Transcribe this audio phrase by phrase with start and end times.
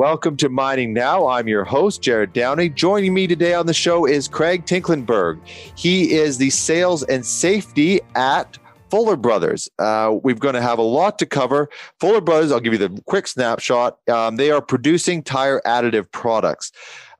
[0.00, 1.28] Welcome to Mining Now.
[1.28, 2.70] I'm your host, Jared Downey.
[2.70, 5.38] Joining me today on the show is Craig Tinklenberg.
[5.76, 8.56] He is the sales and safety at
[8.88, 9.68] Fuller Brothers.
[9.78, 11.68] Uh, we're going to have a lot to cover.
[11.98, 13.98] Fuller Brothers, I'll give you the quick snapshot.
[14.08, 16.72] Um, they are producing tire additive products,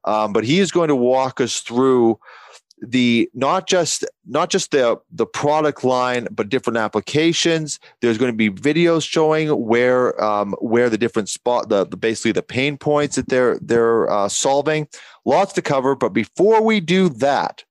[0.06, 2.18] um, but he is going to walk us through
[2.80, 7.78] the not just not just the the product line but different applications.
[8.00, 12.32] There's going to be videos showing where um, where the different spot the, the basically
[12.32, 14.88] the pain points that they're they're uh, solving.
[15.24, 17.64] Lots to cover but before we do that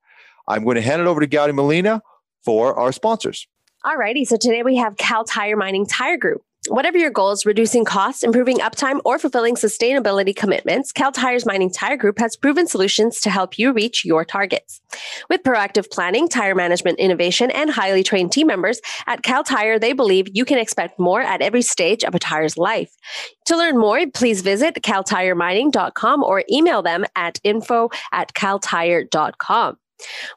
[0.48, 2.02] i'm going to hand it over to Gowdy Molina
[2.44, 3.48] for our sponsors.
[3.86, 6.42] Alrighty, so today we have Kal Tire Mining Tire Group.
[6.68, 11.96] Whatever your goals, reducing costs, improving uptime, or fulfilling sustainability commitments, Kal Tire's Mining Tire
[11.96, 14.82] Group has proven solutions to help you reach your targets.
[15.30, 19.94] With proactive planning, tire management innovation, and highly trained team members at Cal Tire, they
[19.94, 22.92] believe you can expect more at every stage of a tire's life.
[23.46, 29.78] To learn more, please visit kaltiremining.com or email them at info at kaltire.com.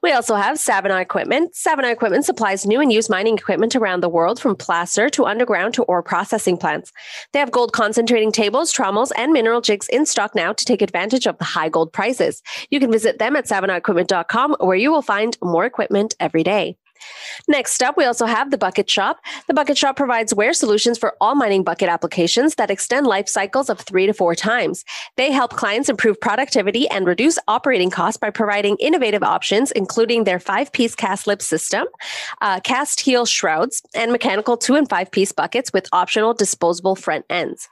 [0.03, 1.55] We also have Savona Equipment.
[1.55, 5.75] Savona Equipment supplies new and used mining equipment around the world from placer to underground
[5.75, 6.93] to ore processing plants.
[7.33, 11.27] They have gold concentrating tables, trommels, and mineral jigs in stock now to take advantage
[11.27, 12.43] of the high gold prices.
[12.71, 16.77] You can visit them at savonaequipment.com where you will find more equipment every day.
[17.49, 19.21] Next up, we also have the Bucket Shop.
[19.47, 23.69] The Bucket Shop provides wear solutions for all mining bucket applications that extend life cycles
[23.69, 24.85] of three to four times.
[25.17, 30.41] They help clients improve productivity and reduce operating costs by providing innovative options, including their
[30.41, 31.87] five piece cast lip system,
[32.41, 37.25] uh, cast heel shrouds, and mechanical two and five piece buckets with optional disposable front
[37.31, 37.69] ends.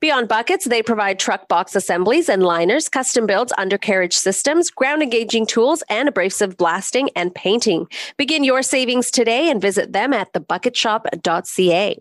[0.00, 5.46] Beyond buckets, they provide truck box assemblies and liners, custom builds, undercarriage systems, ground engaging
[5.46, 7.86] tools, and abrasive blasting and painting.
[8.16, 11.98] Begin your savings today and visit them at thebucketshop.ca.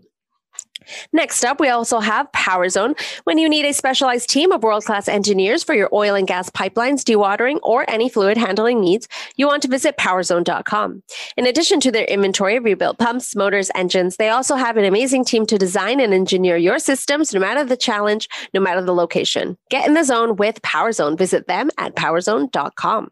[1.14, 2.95] Next up, we also have Power Zone.
[3.23, 6.50] When you need a specialized team of world class engineers for your oil and gas
[6.50, 11.03] pipelines, dewatering, or any fluid handling needs, you want to visit powerzone.com.
[11.38, 15.25] In addition to their inventory of rebuilt pumps, motors, engines, they also have an amazing
[15.25, 19.57] team to design and engineer your systems no matter the challenge, no matter the location.
[19.69, 21.18] Get in the zone with Power Zone.
[21.18, 23.12] Visit them at powerzone.com.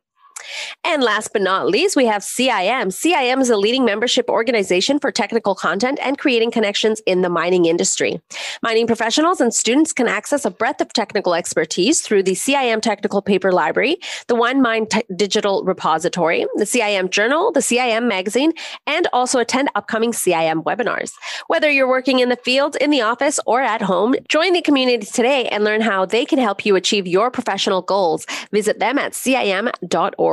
[0.84, 2.88] And last but not least, we have CIM.
[2.88, 7.66] CIM is a leading membership organization for technical content and creating connections in the mining
[7.66, 8.22] industry.
[8.62, 13.22] Mining professionals and students can access a breadth of technical expertise through the CIM Technical
[13.22, 18.54] Paper Library, the One Mine Te- Digital Repository, the CIM Journal, the CIM Magazine,
[18.88, 21.14] and also attend upcoming CIM webinars.
[21.48, 25.06] Whether you're working in the field, in the office, or at home, join the community
[25.06, 28.26] today and learn how they can help you achieve your professional goals.
[28.52, 30.33] Visit them at CIM.org.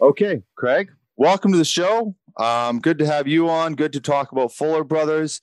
[0.00, 2.14] Okay, Craig, welcome to the show.
[2.36, 3.74] Um, good to have you on.
[3.74, 5.40] Good to talk about Fuller Brothers.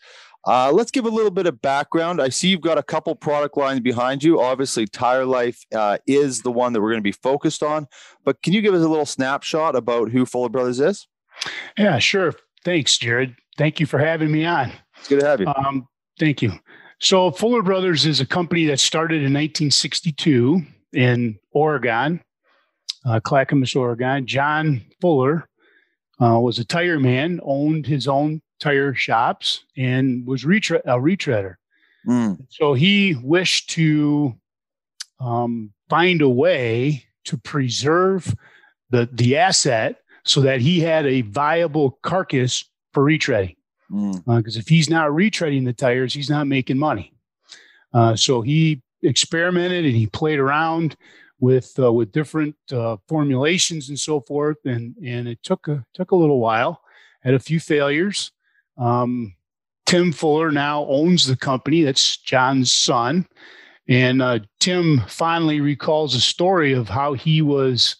[0.47, 2.21] Uh, let's give a little bit of background.
[2.21, 4.41] I see you've got a couple product lines behind you.
[4.41, 7.87] Obviously, Tire Life uh, is the one that we're going to be focused on.
[8.23, 11.07] But can you give us a little snapshot about who Fuller Brothers is?
[11.77, 12.33] Yeah, sure.
[12.63, 13.35] Thanks, Jared.
[13.57, 14.71] Thank you for having me on.
[14.97, 15.47] It's good to have you.
[15.47, 15.87] Um,
[16.19, 16.53] thank you.
[16.99, 20.61] So, Fuller Brothers is a company that started in 1962
[20.93, 22.21] in Oregon
[23.05, 24.25] uh, Clackamas, Oregon.
[24.25, 25.47] John Fuller
[26.21, 31.55] uh, was a tire man, owned his own tire shops, and was retre- a retreader.
[32.07, 32.45] Mm.
[32.49, 34.35] So he wished to
[35.19, 38.35] um, find a way to preserve
[38.89, 42.63] the, the asset so that he had a viable carcass
[42.93, 43.55] for retreading.
[43.89, 44.57] Because mm.
[44.57, 47.13] uh, if he's not retreading the tires, he's not making money.
[47.93, 50.95] Uh, so he experimented and he played around
[51.41, 56.11] with uh, with different uh, formulations and so forth, and and it took a took
[56.11, 56.81] a little while.
[57.21, 58.31] Had a few failures.
[58.77, 59.35] Um,
[59.85, 61.83] Tim Fuller now owns the company.
[61.83, 63.27] That's John's son,
[63.89, 67.97] and uh, Tim finally recalls a story of how he was,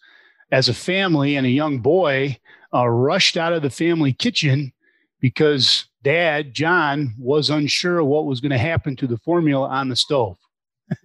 [0.51, 2.37] as a family and a young boy,
[2.73, 4.71] uh, rushed out of the family kitchen
[5.19, 9.95] because Dad John was unsure what was going to happen to the formula on the
[9.95, 10.37] stove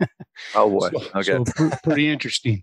[0.54, 2.62] oh boy, so, okay, so pr- pretty interesting.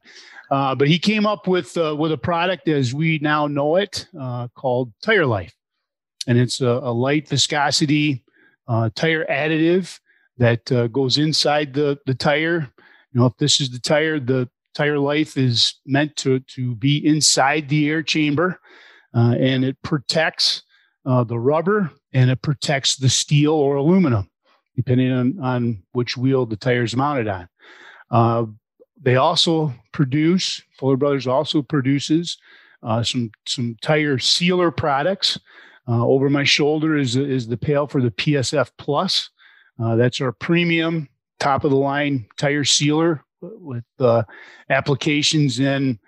[0.52, 4.08] Uh, but he came up with uh, with a product as we now know it
[4.20, 5.54] uh, called Tire Life,
[6.28, 8.24] and it's a, a light viscosity
[8.68, 10.00] uh, tire additive
[10.38, 12.72] that uh, goes inside the the tire.
[13.12, 17.06] You know, if this is the tire, the tire life is meant to to be
[17.06, 18.60] inside the air chamber,
[19.16, 20.64] uh, and it protects
[21.06, 24.30] the rubber and it protects the steel or aluminum
[24.76, 27.48] depending on, on which wheel the tire is mounted on.
[28.12, 28.46] Uh,
[29.02, 32.38] they also produce, Fuller Brothers also produces
[32.82, 35.40] uh, some, some tire sealer products.
[35.88, 39.30] Uh, over my shoulder is, is the pail for the PSF Plus.
[39.82, 41.10] Uh, that's our premium
[41.40, 44.24] top of the line tire sealer with uh,
[44.70, 46.00] applications in,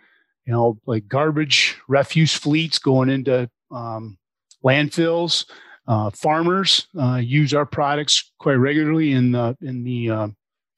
[0.46, 4.18] you know, like garbage refuse fleets going into um,
[4.64, 5.46] landfills.
[5.88, 10.28] Uh, farmers uh, use our products quite regularly in the in the uh,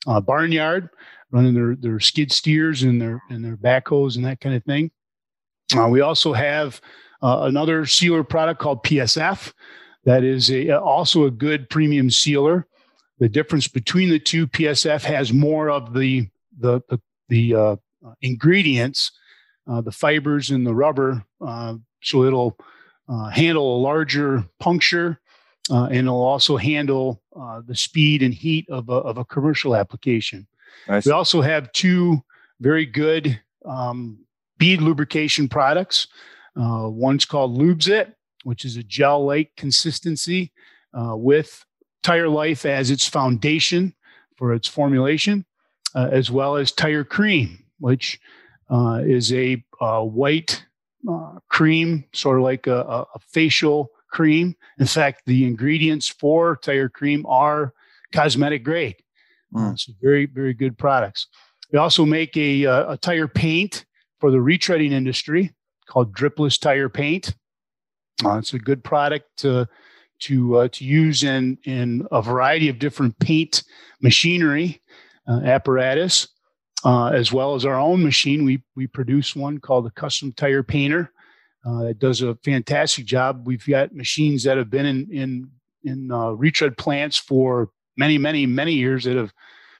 [0.05, 0.89] uh, barnyard,
[1.31, 4.91] running their their skid steers and their and their backhoes and that kind of thing.
[5.89, 6.79] We also have
[7.21, 9.51] another sealer product called PSF
[10.07, 12.65] that is a, also a good premium sealer.
[13.19, 17.75] The difference between the two, PSF has more of the the the, the uh,
[18.21, 19.11] ingredients,
[19.69, 22.57] uh, the fibers and the rubber, uh, so it'll
[23.09, 25.19] uh, handle a larger puncture,
[25.69, 29.75] uh, and it'll also handle uh, the speed and heat of a, of a commercial
[29.75, 30.47] application.
[30.87, 31.05] Nice.
[31.05, 32.21] We also have two
[32.59, 34.19] very good um,
[34.57, 36.07] bead lubrication products.
[36.55, 38.13] one's called LubeZit,
[38.43, 40.51] which is a gel-like consistency
[40.93, 41.65] with
[42.07, 43.93] tire life as its foundation
[44.37, 45.45] for its formulation,
[45.95, 48.19] uh, as well as tire cream, which
[48.69, 50.63] uh, is a, a white
[51.09, 54.55] uh, cream, sort of like a, a, facial cream.
[54.79, 57.73] In fact, the ingredients for tire cream are
[58.13, 58.95] cosmetic grade.
[59.53, 59.79] Mm.
[59.79, 61.27] so very, very good products.
[61.71, 63.85] We also make a, uh, a tire paint
[64.19, 65.53] for the retreading industry
[65.87, 67.35] called dripless tire paint.
[68.25, 69.67] Uh, it's a good product to
[70.19, 73.63] to uh, to use in in a variety of different paint
[74.01, 74.81] machinery
[75.27, 76.27] uh, apparatus,
[76.83, 78.45] uh, as well as our own machine.
[78.45, 81.11] We we produce one called the Custom Tire Painter.
[81.65, 83.45] Uh, it does a fantastic job.
[83.45, 85.51] We've got machines that have been in in
[85.83, 89.33] in uh, retread plants for many many many years that have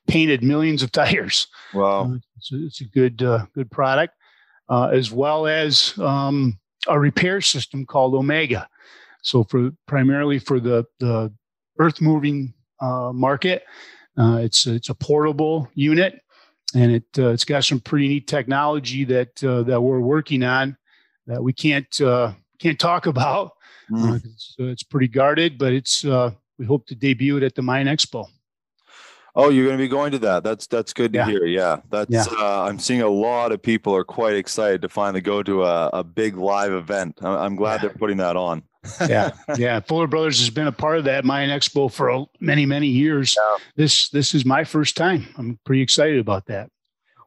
[0.08, 1.48] painted millions of tires.
[1.74, 3.18] Wow, uh, it's, a, it's, a, good
[3.54, 4.14] good product,
[4.70, 8.68] as well as um, a repair system called Omega.
[9.22, 11.34] So for primarily for the the
[11.80, 13.64] earth moving uh, market,
[14.18, 16.22] uh, it's it's a portable unit,
[16.76, 20.78] and it uh, it's got some pretty neat technology that uh, that we're working on
[21.26, 23.52] that we can't uh, can't talk about.
[23.92, 24.22] Mm.
[24.24, 28.28] It's, it's, pretty guarded, but it's we hope to debut it at the MINExpo.
[29.36, 30.44] Oh, you're going to be going to that.
[30.44, 31.26] That's that's good to yeah.
[31.28, 31.46] hear.
[31.46, 32.10] Yeah, that's.
[32.10, 32.26] Yeah.
[32.32, 35.90] Uh, I'm seeing a lot of people are quite excited to finally go to a,
[35.94, 37.20] a big live event.
[37.22, 37.90] I'm, I'm glad yeah.
[37.90, 38.64] they're putting that on.
[39.08, 39.80] Yeah, yeah.
[39.82, 43.38] Fuller Brothers has been a part of that MINExpo for many many years.
[43.76, 45.28] This this is my first time.
[45.38, 46.70] I'm pretty excited about that.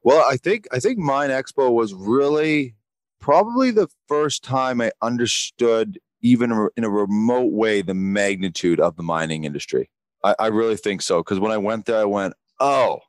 [0.03, 2.75] Well, I think I think MINExpo was really
[3.21, 9.03] probably the first time I understood even in a remote way the magnitude of the
[9.03, 9.91] mining industry.
[10.25, 11.19] I, I really think so.
[11.19, 13.01] Because when I went there, I went, oh,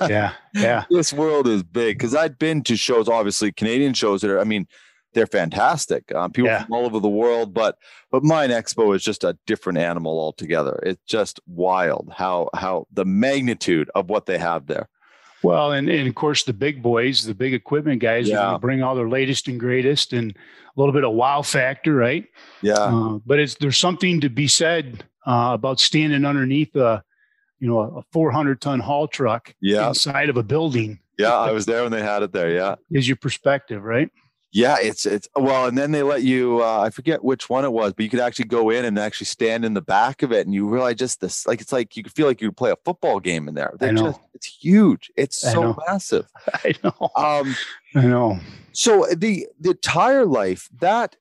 [0.00, 0.84] yeah, yeah.
[0.90, 1.98] this world is big.
[1.98, 4.66] Because I'd been to shows, obviously Canadian shows that are, I mean,
[5.14, 6.12] they're fantastic.
[6.14, 6.64] Um, people yeah.
[6.64, 7.76] from all over the world, but
[8.10, 10.78] but MINExpo is just a different animal altogether.
[10.82, 14.88] It's just wild how how the magnitude of what they have there.
[15.42, 18.56] Well, and, and of course the big boys, the big equipment guys, yeah.
[18.60, 22.26] bring all their latest and greatest, and a little bit of wow factor, right?
[22.62, 22.74] Yeah.
[22.74, 27.02] Uh, but it's there's something to be said uh, about standing underneath a,
[27.58, 29.88] you know, a 400 ton haul truck yeah.
[29.88, 31.00] inside of a building.
[31.18, 32.50] Yeah, I was there when they had it there.
[32.50, 34.10] Yeah, is your perspective right?
[34.54, 36.62] Yeah, it's it's well, and then they let you.
[36.62, 39.24] Uh, I forget which one it was, but you could actually go in and actually
[39.24, 42.02] stand in the back of it, and you realize just this, like it's like you
[42.02, 43.72] could feel like you could play a football game in there.
[43.78, 44.02] They're I know.
[44.08, 45.10] Just, it's huge.
[45.16, 46.26] It's so massive.
[46.52, 47.10] I know.
[47.16, 47.56] Um,
[47.94, 48.40] I know.
[48.72, 51.16] So the the tire life that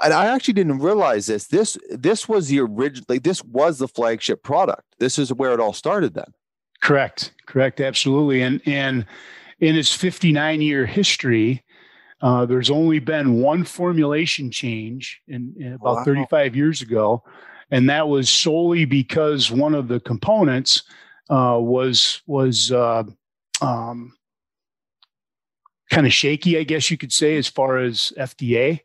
[0.00, 1.48] and I actually didn't realize this.
[1.48, 3.06] This this was the original.
[3.08, 4.94] Like, this was the flagship product.
[5.00, 6.14] This is where it all started.
[6.14, 6.32] Then,
[6.80, 8.42] correct, correct, absolutely.
[8.42, 9.06] And and
[9.58, 11.63] in its 59 year history,
[12.24, 16.04] uh, there's only been one formulation change in, in about wow.
[16.04, 17.22] 35 years ago,
[17.70, 20.84] and that was solely because one of the components
[21.28, 23.02] uh, was was uh,
[23.60, 24.14] um,
[25.90, 28.80] kind of shaky, I guess you could say, as far as FDA.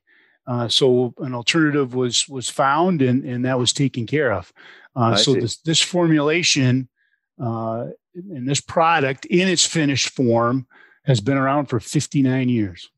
[0.46, 4.52] Uh, so an alternative was was found, and and that was taken care of.
[4.98, 6.90] Uh, so this this formulation
[7.42, 10.68] uh, and this product in its finished form
[11.06, 12.90] has been around for 59 years.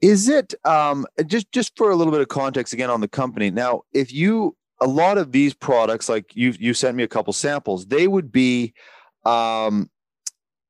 [0.00, 3.50] Is it um, just just for a little bit of context again on the company?
[3.50, 7.32] Now, if you a lot of these products, like you you sent me a couple
[7.32, 8.72] samples, they would be
[9.24, 9.90] um,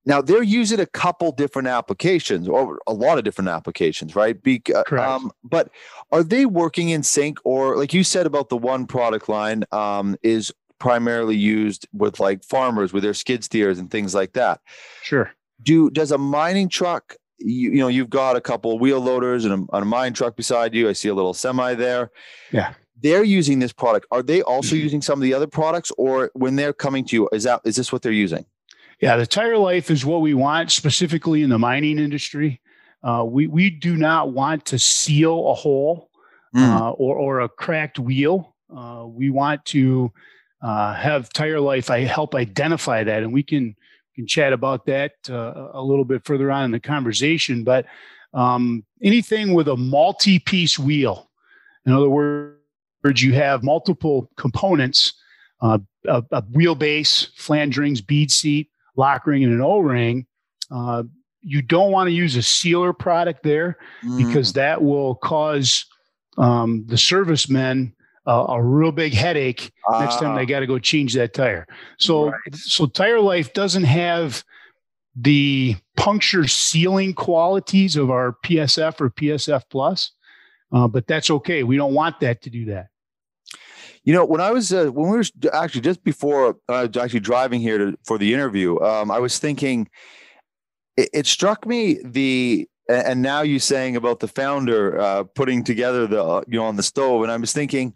[0.04, 4.40] now they're using a couple different applications or a lot of different applications, right?
[4.42, 5.08] Be, uh, Correct.
[5.08, 5.70] Um, but
[6.10, 10.16] are they working in sync or like you said about the one product line um,
[10.22, 14.60] is primarily used with like farmers with their skid steers and things like that?
[15.02, 15.30] Sure.
[15.62, 19.68] Do does a mining truck you, you know you've got a couple wheel loaders and
[19.72, 20.88] a, a mine truck beside you.
[20.88, 22.10] I see a little semi there.
[22.52, 22.74] Yeah.
[23.02, 26.56] they're using this product, are they also using some of the other products, or when
[26.56, 28.44] they're coming to you, is that is this what they're using?
[29.00, 32.60] Yeah, the tire life is what we want specifically in the mining industry.
[33.02, 36.10] Uh, we we do not want to seal a hole
[36.54, 36.60] mm.
[36.60, 38.54] uh, or or a cracked wheel.
[38.74, 40.12] Uh, we want to
[40.62, 41.90] uh, have tire life.
[41.90, 43.74] I help identify that, and we can
[44.20, 47.64] can chat about that uh, a little bit further on in the conversation.
[47.64, 47.86] But
[48.34, 51.30] um, anything with a multi-piece wheel,
[51.86, 55.14] in other words, you have multiple components:
[55.62, 60.26] uh, a, a wheelbase, flange rings, bead seat, lock ring, and an O-ring.
[60.70, 61.04] Uh,
[61.42, 64.18] you don't want to use a sealer product there mm.
[64.18, 65.86] because that will cause
[66.36, 67.94] um, the servicemen
[68.30, 70.44] uh, a real big headache uh, next time they ah.
[70.44, 71.66] got to go change that tire.
[71.98, 72.54] So, right.
[72.54, 74.44] so tire life doesn't have
[75.16, 80.12] the puncture sealing qualities of our PSF or PSF plus,
[80.70, 81.64] uh, but that's okay.
[81.64, 82.86] We don't want that to do that.
[84.04, 87.20] You know, when I was uh, when we were actually just before I was actually
[87.20, 89.88] driving here to, for the interview, um, I was thinking.
[90.96, 96.06] It, it struck me the and now you saying about the founder uh, putting together
[96.06, 97.22] the you know on the stove.
[97.22, 97.94] And i was thinking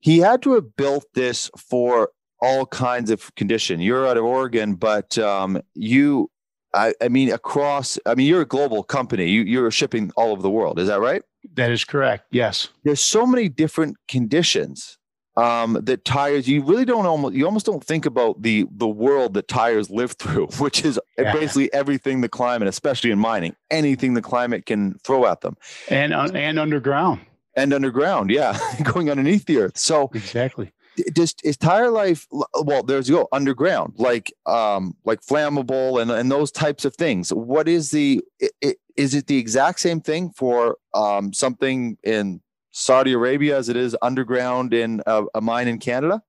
[0.00, 2.10] he had to have built this for
[2.40, 3.80] all kinds of condition.
[3.80, 6.30] You're out of oregon but um, you
[6.74, 9.28] I, I, mean across i mean you're a global company.
[9.28, 10.78] You, you're shipping all over the world.
[10.78, 11.22] Is that right?
[11.54, 12.26] That is correct.
[12.30, 12.68] Yes.
[12.84, 14.98] There's so many different conditions
[15.38, 19.34] um, that tires you really don't almost you almost don't think about the the world
[19.34, 21.32] that tires live through which is yeah.
[21.32, 25.56] basically everything the climate especially in mining anything the climate can throw at them.
[25.88, 27.20] And uh, and underground.
[27.54, 29.78] And underground yeah going underneath the earth.
[29.78, 30.72] So exactly.
[31.14, 32.26] just is tire life
[32.62, 37.32] well there's you go underground like um like flammable and and those types of things.
[37.32, 42.40] What is the it, is it the exact same thing for um something in
[42.78, 46.22] Saudi Arabia as it is underground in a, a mine in Canada?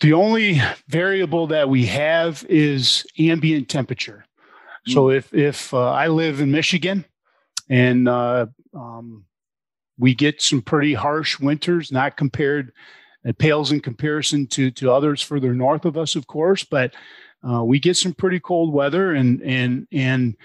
[0.00, 4.24] The only variable that we have is ambient temperature.
[4.86, 5.16] So hmm.
[5.16, 7.04] if if uh, I live in Michigan
[7.68, 9.24] and uh, um,
[9.98, 12.72] we get some pretty harsh winters, not compared,
[13.24, 16.94] it pales in comparison to to others further north of us, of course, but
[17.46, 20.36] uh, we get some pretty cold weather and and and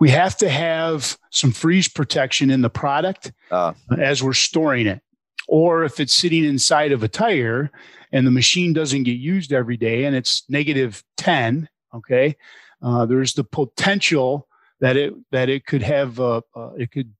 [0.00, 3.72] we have to have some freeze protection in the product uh.
[3.98, 5.00] as we're storing it.
[5.46, 7.70] Or if it's sitting inside of a tire
[8.12, 12.36] and the machine doesn't get used every day and it's negative 10, okay,
[12.82, 14.48] uh, there's the potential
[14.80, 17.12] that it that it could have uh, uh, it could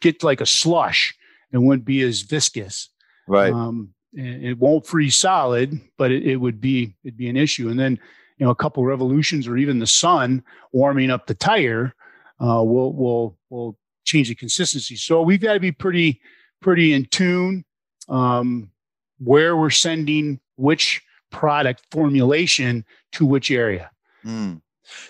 [0.00, 1.14] get like a slush
[1.52, 2.88] and wouldn't be as viscous.
[3.26, 3.52] Right.
[3.52, 7.68] Um, it won't freeze solid, but it, it would be it'd be an issue.
[7.68, 7.98] And then
[8.38, 11.94] you know a couple revolutions or even the sun warming up the tire
[12.40, 14.96] uh, will will will change the consistency.
[14.96, 16.20] So we've got to be pretty
[16.60, 17.64] pretty in tune
[18.08, 18.70] um,
[19.18, 23.90] where we're sending which product formulation to which area.
[24.24, 24.60] Mm.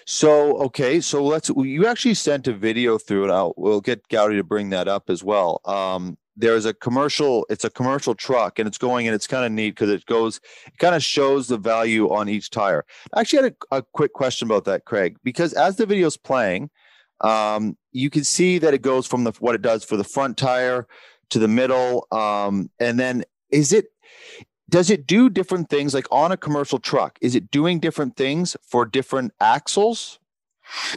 [0.06, 1.48] So okay, so let's.
[1.48, 3.30] You actually sent a video through it.
[3.30, 5.60] I'll we'll get Gowdy to bring that up as well.
[5.64, 7.46] Um, there's a commercial.
[7.48, 10.40] It's a commercial truck, and it's going, and it's kind of neat because it goes.
[10.66, 12.84] It kind of shows the value on each tire.
[13.14, 16.68] I actually had a, a quick question about that, Craig, because as the video's playing,
[17.20, 20.36] um, you can see that it goes from the what it does for the front
[20.36, 20.86] tire
[21.30, 23.86] to the middle, um, and then is it
[24.68, 27.18] does it do different things like on a commercial truck?
[27.20, 30.18] Is it doing different things for different axles?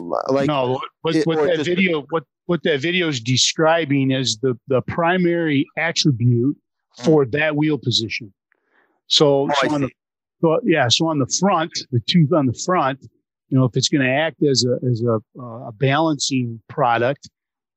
[0.00, 4.58] Like no, what, what that just, video what what that video is describing is the
[4.68, 6.56] the primary attribute
[7.02, 7.32] for mm.
[7.32, 8.32] that wheel position.
[9.06, 9.90] So, oh, so on the
[10.40, 13.04] so, yeah, so on the front, the tooth on the front,
[13.48, 17.28] you know, if it's going to act as a as a, uh, a balancing product,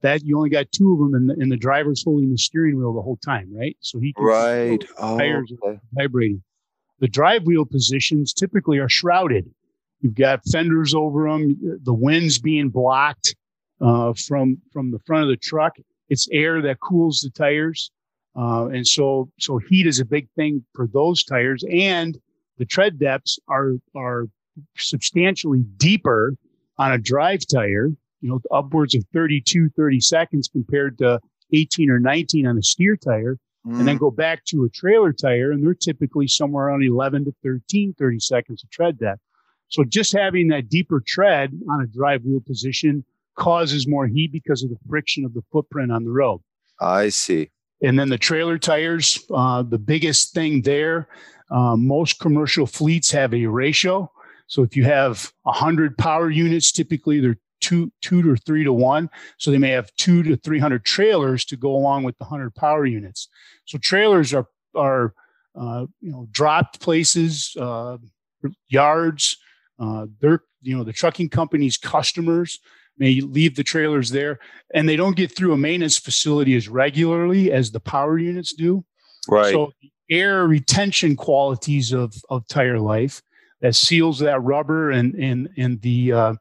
[0.02, 2.78] that you only got two of them, and the, and the driver's holding the steering
[2.78, 3.76] wheel the whole time, right?
[3.82, 5.80] So he right oh, tires okay.
[5.94, 6.44] vibrating.
[7.00, 9.50] The drive wheel positions typically are shrouded.
[10.02, 11.80] You've got fenders over them.
[11.84, 13.36] The wind's being blocked
[13.82, 15.74] uh, from from the front of the truck.
[16.10, 17.92] It's air that cools the tires,
[18.36, 21.64] uh, and so so heat is a big thing for those tires.
[21.70, 22.18] And
[22.58, 24.28] the tread depths are are
[24.78, 26.36] substantially deeper
[26.78, 27.88] on a drive tire,
[28.22, 31.20] you know, upwards of 32, 30 seconds compared to
[31.54, 33.38] 18 or 19 on a steer tire.
[33.66, 33.80] Mm.
[33.80, 34.02] And then mm.
[34.02, 38.20] go back to a trailer tire, and they're typically somewhere around 11 to 13, 30
[38.20, 39.22] seconds of tread depth.
[39.70, 43.04] So just having that deeper tread on a drive wheel position
[43.36, 46.42] causes more heat because of the friction of the footprint on the road.
[46.80, 47.50] I see.
[47.84, 51.10] And then the trailer tires, uh, the biggest thing there,
[51.52, 54.12] uh, most commercial fleets have a ratio
[54.48, 59.10] so if you have 100 power units, typically they're two two to three to one.
[59.38, 62.56] So they may have two to three hundred trailers to go along with the hundred
[62.56, 63.28] power units.
[63.66, 65.14] So trailers are are
[65.56, 67.98] uh, you know dropped places, uh,
[68.70, 69.38] yards.
[69.80, 72.60] Uh, they're you know the trucking company's customers
[72.98, 74.40] may leave the trailers there,
[74.74, 78.84] and they don't get through a maintenance facility as regularly as the power units do.
[79.28, 79.52] Right.
[79.52, 79.74] So
[80.10, 83.22] air retention qualities of of tire life
[83.62, 86.34] that seals that rubber and and and the uh,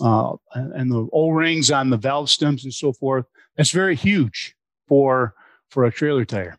[0.00, 3.26] uh, and the O rings on the valve stems and so forth.
[3.56, 4.54] That's very huge
[4.86, 5.34] for
[5.68, 6.56] for a trailer tire.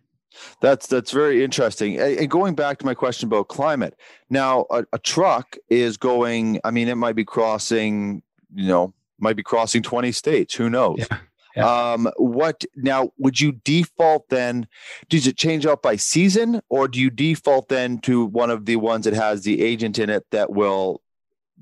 [0.61, 1.99] That's that's very interesting.
[1.99, 3.97] And going back to my question about climate,
[4.29, 6.59] now a, a truck is going.
[6.63, 8.23] I mean, it might be crossing.
[8.53, 10.55] You know, might be crossing twenty states.
[10.55, 10.99] Who knows?
[10.99, 11.17] Yeah.
[11.55, 11.91] Yeah.
[11.93, 13.11] Um, what now?
[13.17, 14.67] Would you default then?
[15.09, 18.77] Does it change out by season, or do you default then to one of the
[18.77, 21.01] ones that has the agent in it that will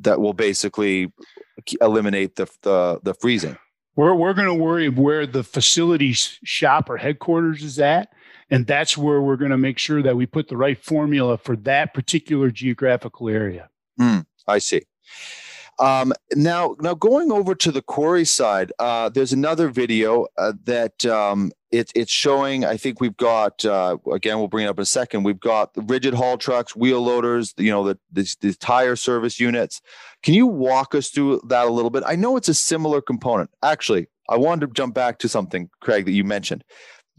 [0.02, 1.12] that will basically
[1.82, 3.58] eliminate the the, the freezing?
[3.96, 8.14] We're we're going to worry where the facility shop or headquarters is at,
[8.50, 11.56] and that's where we're going to make sure that we put the right formula for
[11.58, 13.70] that particular geographical area.
[14.00, 14.84] Mm, I see.
[15.80, 21.06] Um, now, now going over to the quarry side, uh, there's another video uh, that
[21.06, 22.66] um, it, it's showing.
[22.66, 24.40] I think we've got uh, again.
[24.40, 25.24] We'll bring it up in a second.
[25.24, 27.54] We've got rigid haul trucks, wheel loaders.
[27.58, 29.82] You know the, the the tire service units.
[30.22, 32.04] Can you walk us through that a little bit?
[32.06, 33.50] I know it's a similar component.
[33.64, 36.64] Actually, I wanted to jump back to something, Craig, that you mentioned.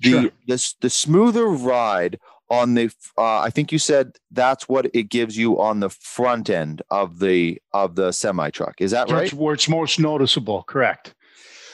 [0.00, 0.31] The Sure.
[0.47, 2.19] the, the smoother ride
[2.50, 6.50] on the uh, I think you said that's what it gives you on the front
[6.50, 8.80] end of the of the semi truck.
[8.80, 9.33] Is that right?
[9.33, 10.64] Where it's most noticeable.
[10.64, 11.14] Correct.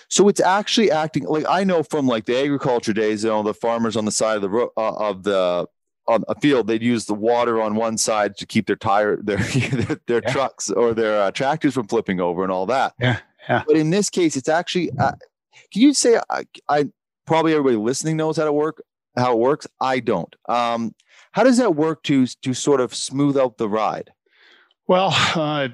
[0.08, 3.54] So it's actually acting like I know from like the agriculture days, you know, the
[3.54, 5.66] farmers on the side of the ro- uh, of the
[6.08, 9.38] on a field, they'd use the water on one side to keep their tire their
[9.72, 10.32] their, their Yeah.
[10.32, 12.92] trucks or their uh, tractors from flipping over and all that.
[13.00, 13.18] Yeah,
[13.48, 13.64] yeah.
[13.66, 14.90] But in this case, it's actually.
[14.98, 15.12] Uh,
[15.72, 16.84] can you say I, I
[17.26, 18.82] probably everybody listening knows how to work
[19.16, 19.66] how it works?
[19.80, 20.34] I don't.
[20.48, 20.94] Um,
[21.32, 24.10] how does that work to to sort of smooth out the ride?
[24.86, 25.68] Well, uh,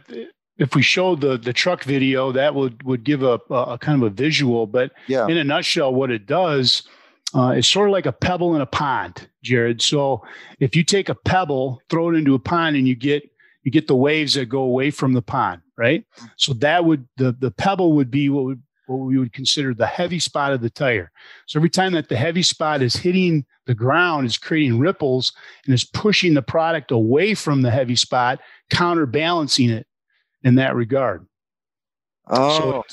[0.58, 4.06] if we showed the the truck video, that would would give a, a kind of
[4.06, 4.66] a visual.
[4.66, 5.26] But Yeah.
[5.28, 6.82] in a nutshell, what it does
[7.34, 9.80] uh, is sort of like a pebble in a pond, Jared.
[9.82, 10.22] So
[10.60, 13.22] if you take a pebble, throw it into a pond, and you get
[13.62, 16.04] you get the waves that go away from the pond, right?
[16.36, 18.62] So that would the the pebble would be what would
[18.92, 21.10] what we would consider the heavy spot of the tire.
[21.46, 25.32] So every time that the heavy spot is hitting the ground, it's creating ripples
[25.64, 29.86] and is pushing the product away from the heavy spot, counterbalancing it
[30.42, 31.26] in that regard.
[32.28, 32.84] Oh, So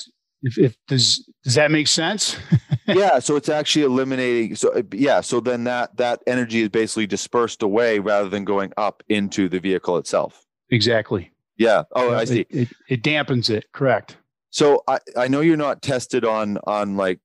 [0.43, 2.37] if, if does does that make sense?
[2.87, 3.19] yeah.
[3.19, 4.55] So it's actually eliminating.
[4.55, 5.21] So uh, yeah.
[5.21, 9.59] So then that that energy is basically dispersed away rather than going up into the
[9.59, 10.45] vehicle itself.
[10.69, 11.31] exactly.
[11.57, 11.83] Yeah.
[11.93, 12.45] Oh, I It- see.
[12.49, 13.65] It, it dampens it.
[13.73, 14.15] Correct.
[14.51, 17.19] So I, I know you're not tested on on like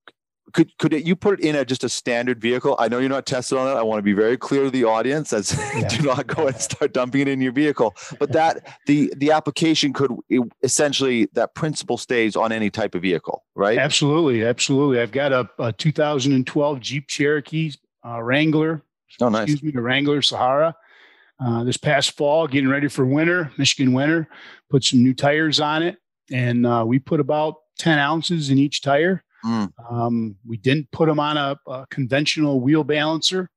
[0.52, 2.76] could could it, you put it in a just a standard vehicle?
[2.78, 3.78] I know you're not tested on it.
[3.78, 5.88] I want to be very clear to the audience as Yeah.
[5.88, 7.94] do not go and start dumping it in your vehicle.
[8.18, 13.02] But that the the application could it- essentially that principle stays on any type of
[13.02, 13.78] vehicle, right?
[13.78, 15.00] Absolutely, absolutely.
[15.00, 17.72] I've got a, a 2012 Jeep Cherokee
[18.06, 18.82] uh, Wrangler.
[19.20, 19.44] Oh, nice.
[19.50, 20.74] Excuse me, the Wrangler Sahara.
[21.44, 24.28] Uh, this past fall, getting ready for winter, Michigan winter,
[24.70, 25.96] put some new tires on it,
[26.32, 29.22] and uh, we put about 10 ounces in each tire.
[29.44, 29.72] Mm.
[29.90, 33.50] Um, we didn't put them on a, a conventional wheel balancer,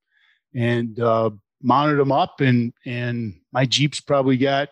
[0.54, 1.30] and uh,
[1.62, 4.68] mounted them up, and and my Jeep's probably got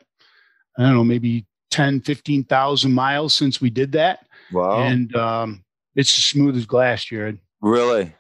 [0.79, 4.83] I don't know maybe 10, 15,000 miles since we did that Wow.
[4.83, 7.39] and um, it's as smooth as glass, Jared.
[7.63, 8.15] really?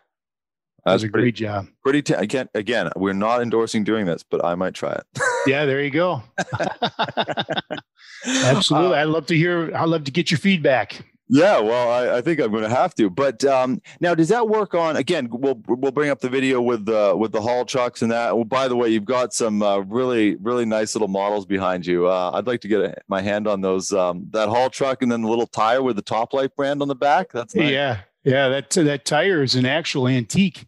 [0.84, 1.66] That was That's a pretty great job.
[1.82, 5.04] pretty t- again again, we're not endorsing doing this, but I might try it.
[5.46, 6.22] Yeah, there you go.
[8.26, 8.96] Absolutely.
[8.96, 9.74] Uh, I'd love to hear.
[9.74, 11.04] I'd love to get your feedback.
[11.28, 13.10] Yeah, well, I, I think I'm going to have to.
[13.10, 14.96] But um, now, does that work on?
[14.96, 18.34] Again, we'll we'll bring up the video with the with the haul trucks and that.
[18.36, 22.06] Well, by the way, you've got some uh, really really nice little models behind you.
[22.06, 23.92] Uh, I'd like to get a, my hand on those.
[23.92, 26.88] Um, that haul truck and then the little tire with the Top Life brand on
[26.88, 27.32] the back.
[27.32, 27.72] That's nice.
[27.72, 28.48] Yeah, yeah.
[28.48, 30.66] That that tire is an actual antique.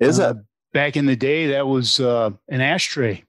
[0.00, 0.36] Is Uh, it
[0.74, 3.24] Back in the day, that was uh, an ashtray.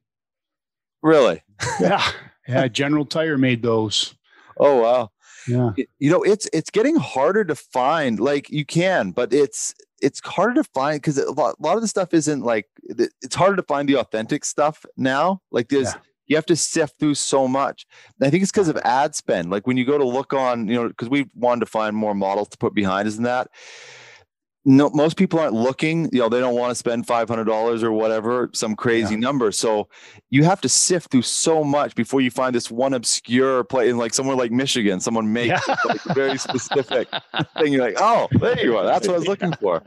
[1.01, 1.43] Really?
[1.79, 2.01] Yeah,
[2.47, 2.67] yeah.
[2.67, 4.15] General Tire made those.
[4.57, 5.12] Oh wow.
[5.47, 8.19] Yeah, You know, it's it's getting harder to find.
[8.19, 11.81] Like you can, but it's it's harder to find because a lot, a lot of
[11.81, 15.41] the stuff isn't like it's harder to find the authentic stuff now.
[15.51, 15.99] Like there's Yeah.
[16.27, 17.85] you have to sift through so much.
[18.19, 19.49] And I think it's because of ad spend.
[19.49, 22.13] Like when you go to look on, you know, because we wanted to find more
[22.15, 23.49] models to put behind us and that.
[24.69, 26.08] No, most people aren't looking.
[26.13, 29.19] You know, they don't want to spend five hundred dollars or whatever, some crazy yeah.
[29.19, 29.51] number.
[29.51, 29.88] So
[30.29, 33.97] you have to sift through so much before you find this one obscure place in
[33.97, 34.99] like somewhere like Michigan.
[34.99, 35.75] Someone makes yeah.
[35.86, 37.08] like very specific
[37.58, 37.73] thing.
[37.73, 38.86] You're like, oh, there you are.
[38.86, 39.82] That's what I was looking for.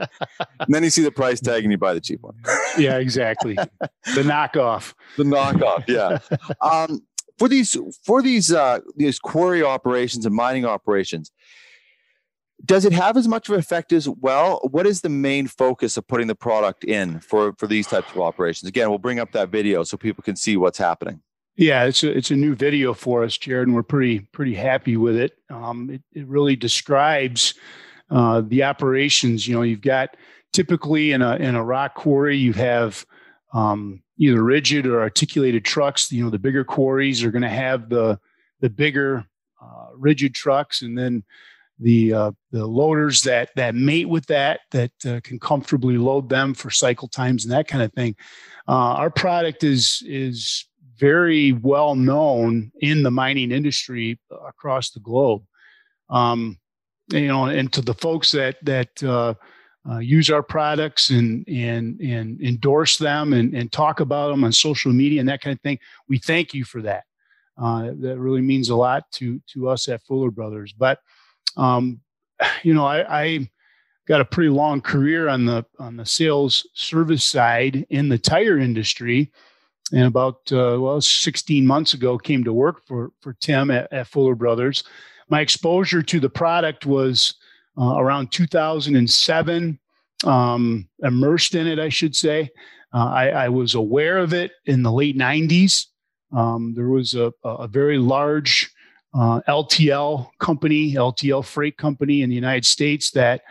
[0.58, 2.34] And then you see the price tag and you buy the cheap one.
[2.76, 3.54] yeah, exactly.
[3.54, 4.94] The knockoff.
[5.16, 5.84] The knockoff.
[5.86, 6.18] Yeah.
[6.60, 7.02] Um,
[7.38, 11.30] for these for these uh, these quarry operations and mining operations
[12.64, 14.60] does it have as much of an effect as well?
[14.70, 18.20] What is the main focus of putting the product in for for these types of
[18.20, 18.68] operations?
[18.68, 21.20] Again we'll bring up that video so people can see what's happening.
[21.56, 24.96] Yeah it's a, it's a new video for us jared and we're pretty pretty happy
[24.96, 25.32] with it.
[25.50, 27.54] Um, it, it really describes
[28.10, 29.48] uh, the operations.
[29.48, 30.16] You know you've got
[30.52, 33.04] typically in a in a rock quarry you have
[33.54, 36.12] um, either rigid or articulated trucks.
[36.12, 38.20] You know the bigger quarries are going to have the
[38.60, 39.26] the bigger
[39.60, 41.24] uh, rigid trucks and then
[41.78, 46.54] the uh, the loaders that that mate with that that uh, can comfortably load them
[46.54, 48.14] for cycle times and that kind of thing.
[48.68, 50.66] Uh, our product is is
[50.98, 55.42] very well known in the mining industry across the globe.
[56.10, 56.58] Um,
[57.10, 59.34] you know, and to the folks that that uh,
[59.90, 64.52] uh, use our products and and and endorse them and, and talk about them on
[64.52, 67.04] social media and that kind of thing, we thank you for that.
[67.60, 70.72] Uh, that really means a lot to to us at Fuller Brothers.
[70.72, 71.00] But
[71.56, 72.00] um,
[72.62, 73.50] you know, I, I
[74.06, 78.58] got a pretty long career on the on the sales service side in the tire
[78.58, 79.30] industry.
[79.92, 84.06] And about uh, well 16 months ago came to work for for tim at, at
[84.06, 84.84] fuller brothers.
[85.28, 87.34] My exposure to the product was
[87.78, 89.78] uh, around 2007
[90.24, 92.50] um, immersed in it i should say.
[92.94, 95.86] Uh, I, I, was aware of it in the late 90s
[96.32, 98.71] um, there was a, a very large
[99.14, 103.42] uh, LTL company, LTL freight company in the United States that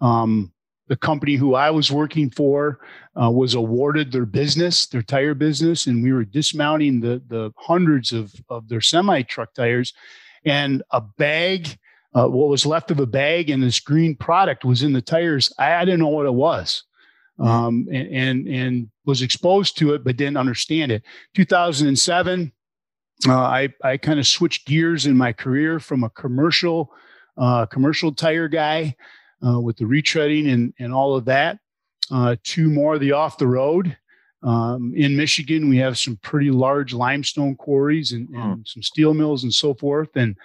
[0.00, 0.52] um,
[0.88, 2.80] the company who I was working for
[3.20, 8.12] uh, was awarded their business, their tire business, and we were dismounting the the hundreds
[8.12, 9.92] of of their semi truck tires,
[10.44, 11.78] and a bag,
[12.14, 15.52] uh, what was left of a bag, and this green product was in the tires.
[15.58, 16.82] I, I didn't know what it was,
[17.38, 21.02] um, and, and and was exposed to it, but didn't understand it.
[21.34, 22.52] 2007
[23.28, 26.92] uh, I, I kind of switched gears in my career from a commercial
[27.36, 28.94] uh, commercial tire guy
[29.46, 31.58] uh, with the retreading and, and all of that
[32.10, 33.96] uh, to more the off the road.
[34.42, 38.60] Um, in Michigan, we have some pretty large limestone quarries and, and hmm.
[38.64, 40.16] some steel mills and so forth.
[40.16, 40.36] And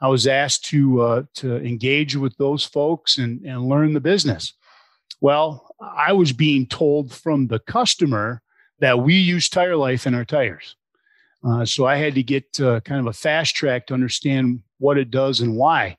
[0.00, 4.54] I was asked to uh, to engage with those folks and, and learn the business.
[5.20, 8.42] Well, I was being told from the customer
[8.80, 10.76] that we use Tire Life in our tires.
[11.44, 14.98] Uh, so I had to get uh, kind of a fast track to understand what
[14.98, 15.96] it does and why.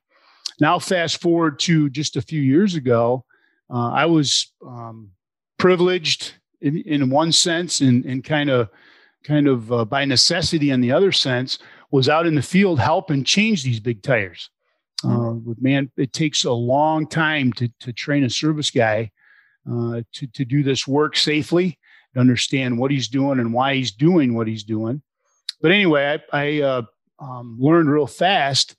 [0.59, 3.25] Now, fast forward to just a few years ago,
[3.69, 5.11] uh, I was um,
[5.57, 8.69] privileged in, in one sense, and, and kind of,
[9.23, 11.59] kind of uh, by necessity in the other sense,
[11.91, 14.49] was out in the field helping change these big tires.
[15.05, 19.11] Uh, with man, it takes a long time to to train a service guy
[19.69, 21.77] uh, to to do this work safely,
[22.13, 25.01] to understand what he's doing and why he's doing what he's doing.
[25.63, 26.81] But anyway, I, I uh,
[27.19, 28.75] um, learned real fast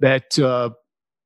[0.00, 0.70] that uh,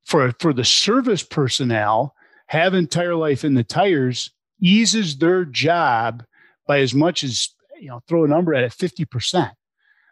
[0.07, 2.14] for for the service personnel,
[2.46, 6.25] having tire life in the tires eases their job
[6.66, 9.51] by as much as you know throw a number at it 50%.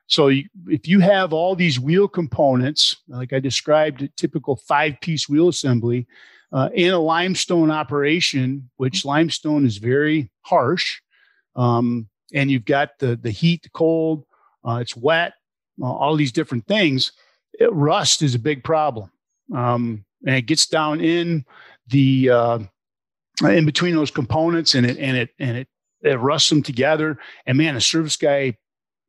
[0.09, 5.29] So you, if you have all these wheel components, like I described, a typical five-piece
[5.29, 6.07] wheel assembly
[6.51, 11.03] uh, in a limestone operation, which limestone is very harsh,
[11.55, 14.25] um, and you've got the the heat, the cold,
[14.68, 15.33] uh, it's wet,
[15.83, 17.12] uh, all these different things.
[17.54, 19.11] It, rust is a big problem,
[19.54, 21.44] um, and it gets down in
[21.88, 22.59] the uh,
[23.42, 25.68] in between those components, and it and it and it
[26.02, 27.18] it rusts them together.
[27.46, 28.57] And man, a service guy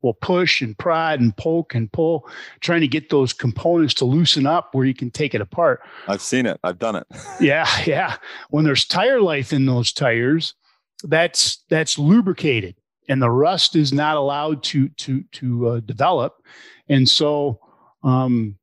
[0.02, 2.26] will push and prod and poke and pull,
[2.60, 5.82] trying to get those components to loosen up where you can take it apart.
[6.08, 6.58] I've seen it.
[6.64, 7.06] I've done it.
[7.40, 8.16] yeah, yeah.
[8.48, 10.54] When there's tire life in those tires,
[11.04, 12.76] that's that's lubricated
[13.10, 16.34] and the rust is not allowed to to to uh, develop.
[16.88, 17.58] And so,
[18.02, 18.56] um,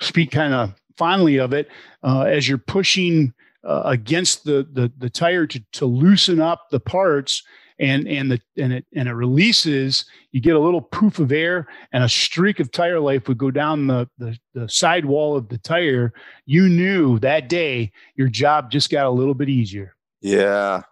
[0.00, 1.68] speak kind of fondly of it
[2.02, 3.32] uh, as you're pushing
[3.64, 7.44] uh, against the, the the tire to to loosen up the parts.
[7.78, 10.04] And and the and it and it releases.
[10.30, 13.50] You get a little poof of air, and a streak of tire life would go
[13.50, 16.12] down the, the the side wall of the tire.
[16.46, 19.96] You knew that day your job just got a little bit easier.
[20.20, 20.82] Yeah,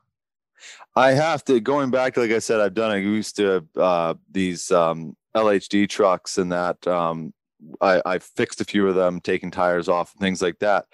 [0.96, 2.90] I have to going back like I said, I've done.
[2.90, 6.86] I used to uh, these um, LHD trucks and that.
[6.86, 7.32] Um,
[7.80, 10.86] I, I fixed a few of them, taking tires off and things like that.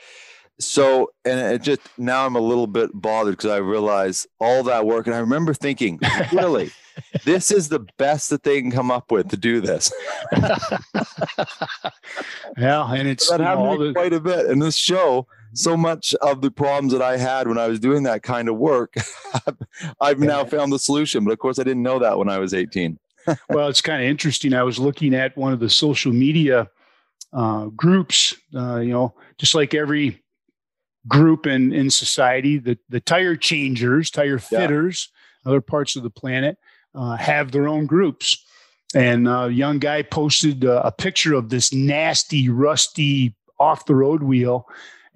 [0.59, 4.87] So, and it just now I'm a little bit bothered because I realize all that
[4.87, 6.01] work, and I remember thinking,
[6.33, 6.71] really,
[7.25, 9.93] this is the best that they can come up with to do this.
[12.57, 15.27] yeah, and it's that happened the- quite a bit in this show.
[15.55, 18.57] So much of the problems that I had when I was doing that kind of
[18.57, 18.95] work,
[20.01, 21.25] I've now found the solution.
[21.25, 22.99] But of course, I didn't know that when I was 18.
[23.49, 24.55] well, it's kind of interesting.
[24.55, 26.69] I was looking at one of the social media
[27.33, 30.23] uh, groups, uh, you know, just like every
[31.09, 35.11] group in, in society, the, the tire changers, tire fitters,
[35.45, 35.51] yeah.
[35.51, 36.59] other parts of the planet
[36.95, 38.43] uh, have their own groups.
[38.95, 44.67] And a young guy posted a picture of this nasty, rusty off the road wheel.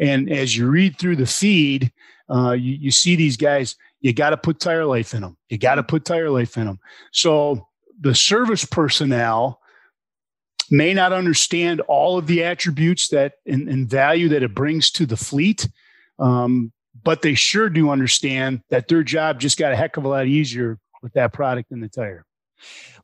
[0.01, 1.93] And as you read through the feed,
[2.29, 5.37] uh, you, you see these guys, you got to put tire life in them.
[5.49, 6.81] You got to put tire life in them.
[7.13, 7.69] So
[8.01, 9.61] the service personnel
[10.71, 15.05] may not understand all of the attributes that and, and value that it brings to
[15.05, 15.69] the fleet,
[16.19, 20.09] um, but they sure do understand that their job just got a heck of a
[20.09, 22.25] lot easier with that product in the tire.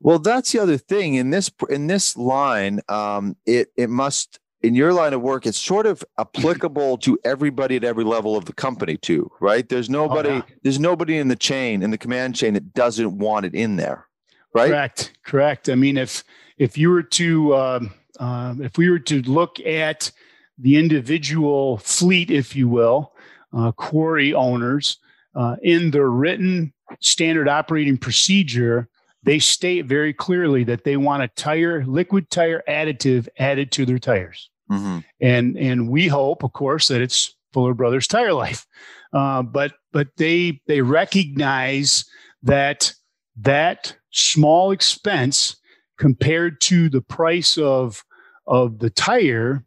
[0.01, 2.81] Well, that's the other thing in this in this line.
[2.89, 7.77] Um, it it must in your line of work, it's sort of applicable to everybody
[7.77, 9.69] at every level of the company too, right?
[9.69, 10.43] There's nobody, oh, yeah.
[10.63, 14.07] there's nobody in the chain, in the command chain that doesn't want it in there,
[14.55, 14.69] right?
[14.69, 15.69] Correct, correct.
[15.69, 16.25] I mean, if
[16.59, 20.11] if you were to um, um, if we were to look at
[20.59, 23.13] the individual fleet, if you will,
[23.53, 24.99] uh, quarry owners
[25.35, 28.89] uh, in their written standard operating procedure,
[29.23, 33.99] they state very clearly that they want a tire liquid tire additive added to their
[33.99, 34.99] tires, mm-hmm.
[35.21, 38.67] and and we hope, of course, that it's Fuller Brothers Tire Life,
[39.13, 42.05] uh, but but they they recognize
[42.43, 42.93] that
[43.37, 45.57] that small expense
[45.99, 48.05] compared to the price of
[48.47, 49.65] of the tire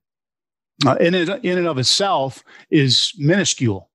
[0.86, 3.90] uh, in it, in and of itself is minuscule.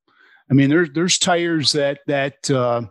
[0.50, 2.82] I mean, there's there's tires that that uh,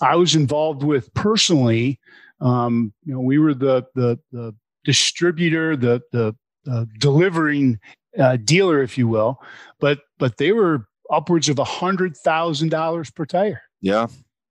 [0.00, 2.00] I was involved with personally.
[2.40, 6.34] Um, you know, we were the the the distributor, the the
[6.70, 7.78] uh, delivering
[8.18, 9.40] uh, dealer, if you will,
[9.80, 13.62] but but they were upwards of a hundred thousand dollars per tire.
[13.80, 14.06] Yeah,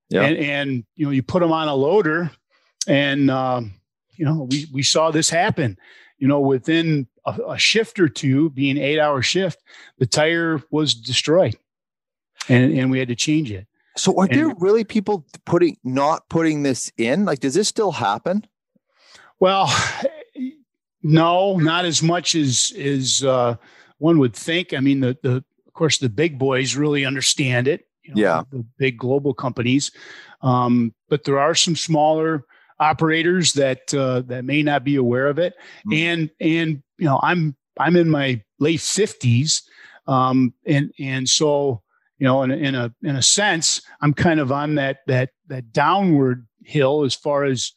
[0.10, 0.24] yeah.
[0.24, 2.32] And, and you know, you put them on a loader,
[2.88, 3.74] and um,
[4.16, 5.78] you know, we, we saw this happen,
[6.18, 9.62] you know, within a, a shift or two being eight hour shift,
[9.98, 11.58] the tire was destroyed
[12.50, 13.68] and, and we had to change it.
[13.98, 17.26] So are and, there really people putting, not putting this in?
[17.26, 18.46] Like, does this still happen?
[19.40, 19.66] Well,
[21.06, 23.56] no, not as much as, as, uh,
[23.98, 24.74] one would think.
[24.74, 25.36] I mean, the, the,
[25.68, 27.88] of course, the big boys really understand it.
[28.04, 28.44] You know, yeah.
[28.52, 29.92] The big global companies.
[30.42, 32.46] Um, but there are some smaller,
[32.80, 35.54] operators that uh, that may not be aware of it.
[35.88, 35.94] Mm-hmm.
[35.94, 39.64] And and you know, I'm I'm in my late fifties,
[40.08, 41.82] um, and and so
[42.18, 45.72] you know, in, in a in a sense, I'm kind of on that that that
[45.72, 47.72] downward hill as far as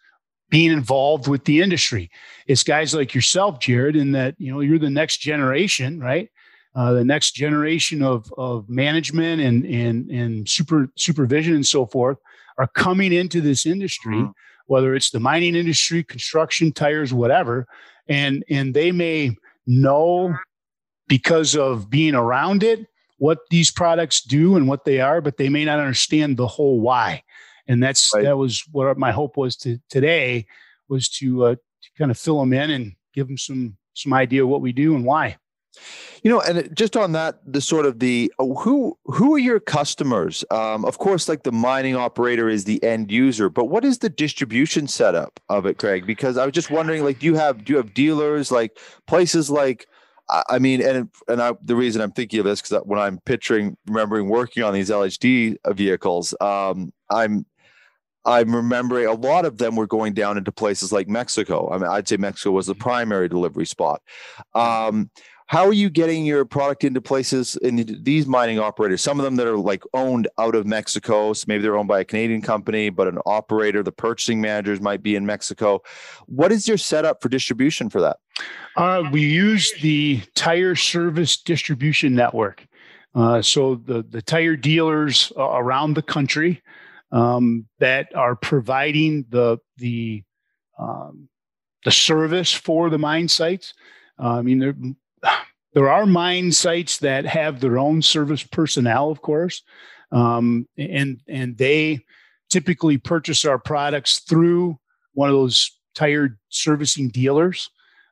[0.50, 2.10] being involved with the industry.
[2.46, 6.30] It's guys like yourself, Jared, in that you know you're the next generation, right?
[6.74, 12.18] Uh, the next generation of of management and and and super supervision and so forth
[12.58, 14.16] are coming into this industry.
[14.16, 14.30] Mm-hmm
[14.68, 17.66] whether it's the mining industry, construction, tires, whatever,
[18.06, 19.34] and and they may
[19.66, 20.34] know
[21.08, 25.48] because of being around it what these products do and what they are, but they
[25.48, 27.22] may not understand the whole why.
[27.68, 28.24] And that's right.
[28.24, 30.46] that was what my hope was to today
[30.88, 34.44] was to, uh, to kind of fill them in and give them some some idea
[34.44, 35.36] of what we do and why.
[36.22, 39.60] You know, and just on that, the sort of the uh, who who are your
[39.60, 40.44] customers?
[40.50, 44.08] Um, of course, like the mining operator is the end user, but what is the
[44.08, 46.06] distribution setup of it, Craig?
[46.06, 49.48] Because I was just wondering, like, do you have do you have dealers like places
[49.50, 49.86] like?
[50.50, 53.76] I mean, and and I, the reason I'm thinking of this because when I'm picturing,
[53.86, 57.46] remembering working on these LHD vehicles, um, I'm
[58.28, 61.70] I'm remembering a lot of them were going down into places like Mexico.
[61.72, 64.02] I mean, I'd say Mexico was the primary delivery spot.
[64.54, 65.10] Um,
[65.46, 69.00] how are you getting your product into places in these mining operators?
[69.00, 72.00] Some of them that are like owned out of Mexico, so maybe they're owned by
[72.00, 75.80] a Canadian company, but an operator, the purchasing managers might be in Mexico.
[76.26, 78.18] What is your setup for distribution for that?
[78.76, 82.66] Uh, we use the tire service distribution network.
[83.14, 86.62] Uh, so the the tire dealers around the country
[87.12, 90.22] um, that are providing the the
[90.78, 91.28] um,
[91.84, 93.74] the service for the mine sites.
[94.18, 94.74] Uh, I mean, there
[95.74, 99.62] there are mine sites that have their own service personnel, of course,
[100.12, 102.00] um, and and they
[102.50, 104.78] typically purchase our products through
[105.12, 107.70] one of those tire servicing dealers.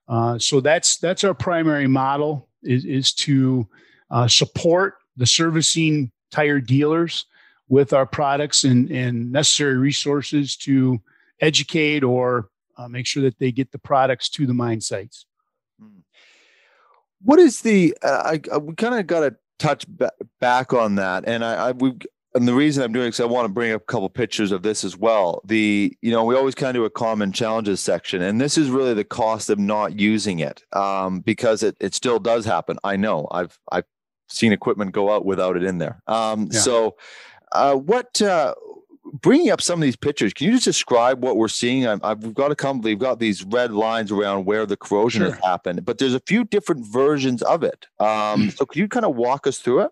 [0.08, 3.66] Uh, so that's that's our primary model is is to
[4.10, 7.26] uh, support the servicing tire dealers
[7.68, 11.00] with our products and, and necessary resources to
[11.40, 15.26] educate or uh, make sure that they get the products to the mine sites.
[15.80, 16.00] Hmm.
[17.22, 17.96] What is the?
[18.02, 20.06] Uh, I, we kind of got to touch b-
[20.40, 21.94] back on that, and I, I we
[22.34, 24.52] and the reason I'm doing it is I want to bring up a couple pictures
[24.52, 25.40] of this as well.
[25.44, 28.68] The you know we always kind of do a common challenges section, and this is
[28.68, 32.78] really the cost of not using it um, because it it still does happen.
[32.84, 33.86] I know I've I've
[34.28, 36.02] seen equipment go out without it in there.
[36.06, 36.60] Um, yeah.
[36.60, 36.96] So,
[37.52, 38.54] uh, what uh,
[39.20, 41.86] bringing up some of these pictures, can you just describe what we're seeing?
[41.86, 42.80] i have got a couple.
[42.80, 45.32] We've got these red lines around where the corrosion sure.
[45.32, 47.86] has happened, but there's a few different versions of it.
[48.00, 49.90] Um, so, can you kind of walk us through it?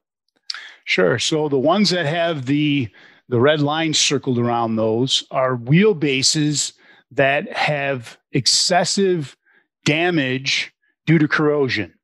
[0.84, 1.18] Sure.
[1.18, 2.88] So, the ones that have the
[3.28, 6.74] the red lines circled around those are wheelbases
[7.10, 9.36] that have excessive
[9.84, 10.72] damage
[11.06, 11.94] due to corrosion.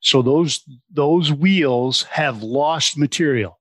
[0.00, 3.57] So those those wheels have lost material.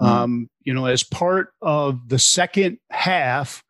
[0.00, 0.06] Mm.
[0.06, 3.64] Um, you know, as part of the second half,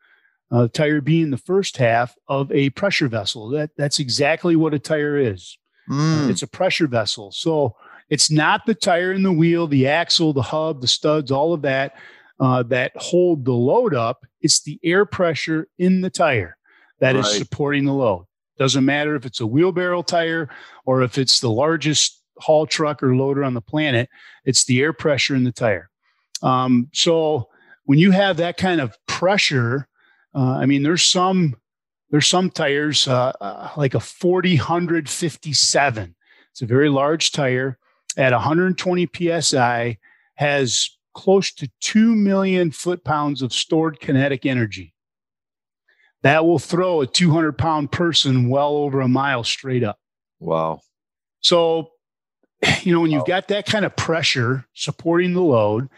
[0.50, 3.48] uh, tire being the first half of a pressure vessel.
[3.50, 5.58] That that's exactly what a tire is.
[5.90, 6.26] Mm.
[6.26, 7.32] Uh, it's a pressure vessel.
[7.32, 7.76] So
[8.10, 11.62] it's not the tire and the wheel, the axle, the hub, the studs, all of
[11.62, 11.94] that
[12.40, 14.24] uh, that hold the load up.
[14.40, 16.56] It's the air pressure in the tire
[17.00, 17.24] that right.
[17.24, 18.26] is supporting the load.
[18.58, 20.48] Doesn't matter if it's a wheelbarrow tire
[20.84, 24.08] or if it's the largest haul truck or loader on the planet,
[24.44, 25.90] it's the air pressure in the tire.
[26.42, 27.48] Um, so
[27.84, 29.88] when you have that kind of pressure,
[30.34, 31.56] uh, I mean, there's some
[32.10, 36.14] there's some tires uh, uh, like a 40157.
[36.50, 37.78] It's a very large tire
[38.16, 39.98] at 120 psi
[40.36, 44.94] has close to 2 million foot pounds of stored kinetic energy
[46.22, 49.98] that will throw a 200 pound person well over a mile straight up.
[50.40, 50.80] Wow.
[51.40, 51.90] So,
[52.82, 55.88] you know, when you've got that kind of pressure supporting the load,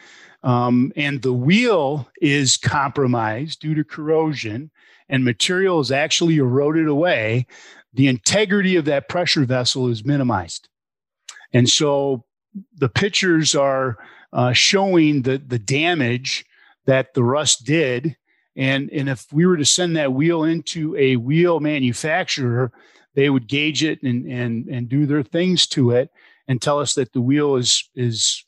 [0.42, 4.70] um, and the wheel is compromised due to corrosion,
[5.08, 7.46] and material is actually eroded away,
[7.92, 10.68] the integrity of that pressure vessel is minimized.
[11.52, 12.24] And so
[12.76, 13.98] the pictures are
[14.32, 16.44] uh, showing the, the damage
[16.86, 18.16] that the rust did
[18.56, 22.72] and, and if we were to send that wheel into a wheel manufacturer,
[23.14, 26.10] they would gauge it and, and, and do their things to it
[26.48, 28.44] and tell us that the wheel is, is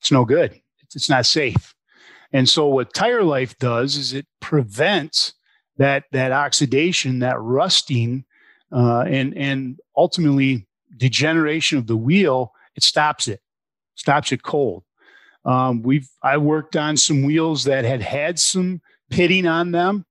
[0.00, 0.60] it's no good.
[0.94, 1.74] It's, not safe.
[2.32, 5.34] And so what tire life does is it prevents
[5.76, 8.24] that, that oxidation, that rusting,
[8.72, 12.52] uh, and, and ultimately degeneration of the wheel.
[12.76, 13.40] It stops it,
[13.94, 14.84] stops it cold.
[15.44, 18.80] Um, we've I worked on some wheels that had had some
[19.10, 20.06] pitting on them.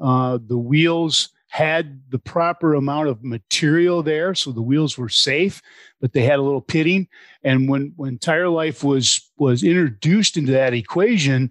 [0.00, 5.62] Uh, the wheels had the proper amount of material there, so the wheels were safe,
[6.02, 7.08] but they had a little pitting.
[7.42, 11.50] And when when tire life was was introduced into that equation,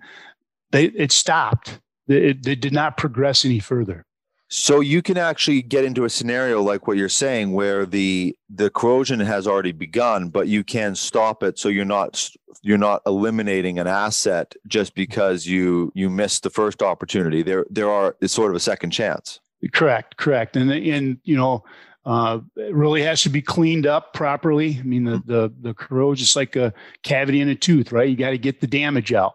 [0.71, 1.79] they, it stopped.
[2.07, 4.05] It, it did not progress any further.
[4.47, 8.69] So you can actually get into a scenario like what you're saying, where the the
[8.69, 11.57] corrosion has already begun, but you can stop it.
[11.57, 12.29] So you're not
[12.61, 17.41] you're not eliminating an asset just because you you missed the first opportunity.
[17.41, 19.39] There there are it's sort of a second chance.
[19.73, 21.63] Correct, correct, and and you know.
[22.07, 24.77] Uh, it really has to be cleaned up properly.
[24.79, 28.07] I mean, the the the corrosion is like a cavity in a tooth, right?
[28.07, 29.33] You got to get the damage out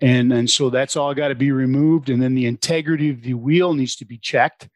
[0.00, 3.34] and and so that's all got to be removed and then the integrity of the
[3.34, 4.68] wheel needs to be checked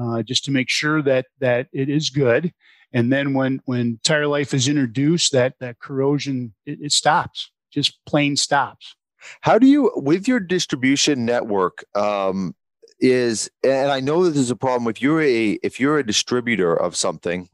[0.00, 2.52] uh, just to make sure that that it is good
[2.92, 7.98] and then when when tire life is introduced that that corrosion it, it stops just
[8.06, 8.94] plain stops
[9.40, 12.54] how do you with your distribution network um,
[13.00, 16.74] is and i know that there's a problem if you're a if you're a distributor
[16.74, 17.48] of something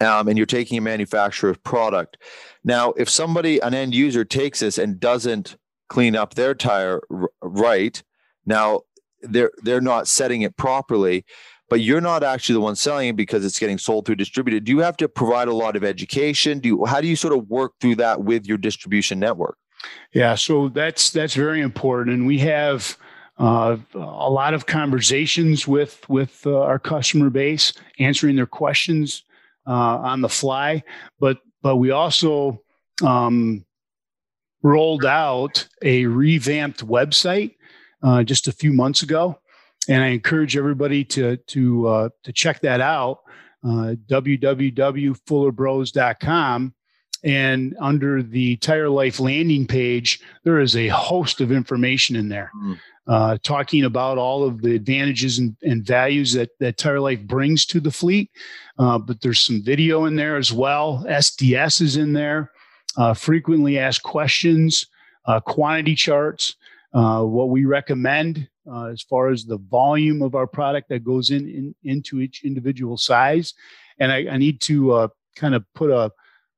[0.00, 2.16] um, and you're taking a manufacturer's product
[2.64, 5.56] now if somebody an end user takes this and doesn't
[5.90, 8.02] clean up their tire r- right.
[8.46, 8.82] Now
[9.20, 11.26] they're they're not setting it properly,
[11.68, 14.64] but you're not actually the one selling it because it's getting sold through distributed.
[14.64, 16.60] Do you have to provide a lot of education?
[16.60, 19.58] Do you how do you sort of work through that with your distribution network?
[20.12, 22.96] Yeah, so that's that's very important, and we have
[23.40, 29.24] uh, a lot of conversations with with uh, our customer base, answering their questions
[29.66, 30.82] uh, on the fly.
[31.18, 32.60] But but we also
[33.02, 33.64] um,
[34.62, 37.54] rolled out a revamped website
[38.02, 39.40] uh, just a few months ago,
[39.88, 43.20] and I encourage everybody to to uh, to check that out.
[43.62, 46.74] Uh, www.fullerbros.com,
[47.22, 52.50] And under the Tire Life landing page, there is a host of information in there.
[52.56, 52.78] Mm.
[53.06, 57.66] Uh, talking about all of the advantages and, and, values that, that Tire Life brings
[57.66, 58.30] to the fleet.
[58.78, 61.04] Uh, but there's some video in there as well.
[61.08, 62.52] SDS is in there.
[62.96, 64.86] Uh, frequently asked questions,
[65.26, 66.56] uh, quantity charts,
[66.94, 71.30] uh, what we recommend uh, as far as the volume of our product that goes
[71.30, 73.54] in, in into each individual size.
[73.98, 76.12] And I, I need to kind of put a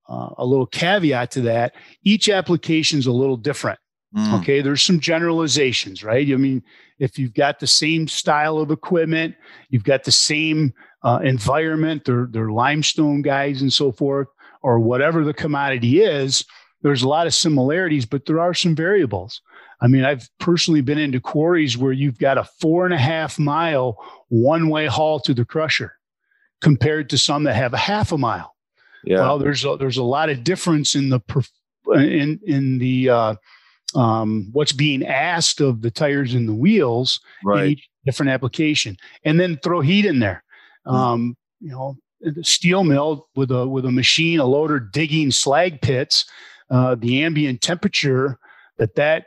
[0.08, 1.74] uh, a little caveat to that
[2.04, 3.78] each application is a little different
[4.16, 4.40] mm.
[4.40, 4.60] okay?
[4.60, 6.26] There's some generalizations right?
[6.26, 6.62] I mean
[6.98, 9.34] if you've got the same style of equipment
[9.70, 10.72] you've got the same
[11.02, 14.28] uh, environment they're, they're limestone guys and so forth
[14.62, 16.44] or whatever the commodity is
[16.82, 19.40] there's a lot of similarities but there are some variables.
[19.80, 23.38] I mean i've personally been into quarries where you've got a four and a half
[23.38, 23.96] mile
[24.28, 25.96] one way haul to the crusher
[26.60, 28.54] compared to some that have a half a mile
[29.04, 29.18] yeah.
[29.18, 31.20] Well, there's a, there's a lot of difference in the
[31.94, 33.34] in in the uh,
[33.94, 37.64] um, what's being asked of the tires and the wheels right.
[37.64, 40.44] in each different application, and then throw heat in there.
[40.86, 40.96] Mm-hmm.
[40.96, 45.80] Um, you know, the steel mill with a with a machine, a loader digging slag
[45.80, 46.24] pits,
[46.70, 48.38] uh, the ambient temperature
[48.78, 49.26] that that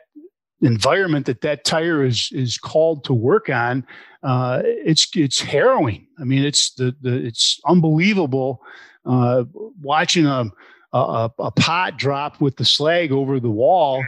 [0.62, 3.86] environment that that tire is is called to work on,
[4.22, 6.06] uh, it's it's harrowing.
[6.18, 8.60] I mean, it's the the it's unbelievable
[9.06, 9.44] uh,
[9.80, 10.44] watching a,
[10.92, 14.04] a, a pot drop with the slag over the wall.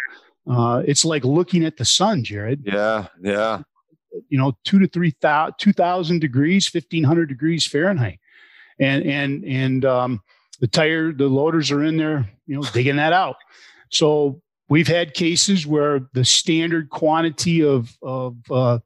[0.50, 2.62] Uh, it's like looking at the sun, Jared.
[2.64, 3.62] Yeah, yeah.
[4.28, 8.18] You know, two to three thousand, two thousand degrees, fifteen hundred degrees Fahrenheit,
[8.80, 10.22] and and and um,
[10.60, 13.36] the tire, the loaders are in there, you know, digging that out.
[13.90, 18.78] So we've had cases where the standard quantity of of uh,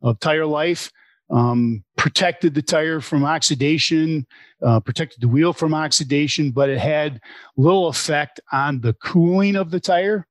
[0.00, 0.92] of tire life
[1.30, 4.26] um, protected the tire from oxidation,
[4.62, 7.20] uh, protected the wheel from oxidation, but it had
[7.56, 10.26] little effect on the cooling of the tire,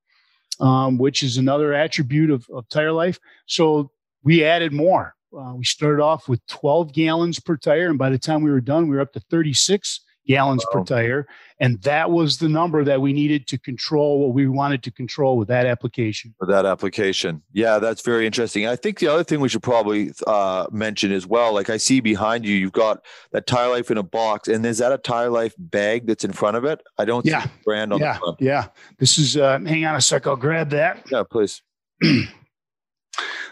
[0.59, 3.19] um, which is another attribute of, of, tire life.
[3.45, 3.91] So
[4.23, 5.13] we added more.
[5.37, 8.61] Uh, we started off with 12 gallons per tire, and by the time we were
[8.61, 10.79] done, we were up to 36 gallons wow.
[10.79, 11.27] per tire.
[11.59, 15.37] And that was the number that we needed to control what we wanted to control
[15.37, 16.35] with that application.
[16.39, 17.41] With that application.
[17.51, 18.67] Yeah, that's very interesting.
[18.67, 21.99] I think the other thing we should probably uh, mention as well, like I see
[21.99, 24.47] behind you, you've got that Tire Life in a box.
[24.47, 26.83] And is that a Tire Life bag that's in front of it?
[26.99, 27.43] I don't yeah.
[27.43, 28.13] see brand on yeah.
[28.13, 28.37] the front.
[28.39, 28.67] Yeah.
[28.99, 30.27] This is, uh, hang on a sec.
[30.27, 31.07] I'll grab that.
[31.11, 31.61] Yeah, please.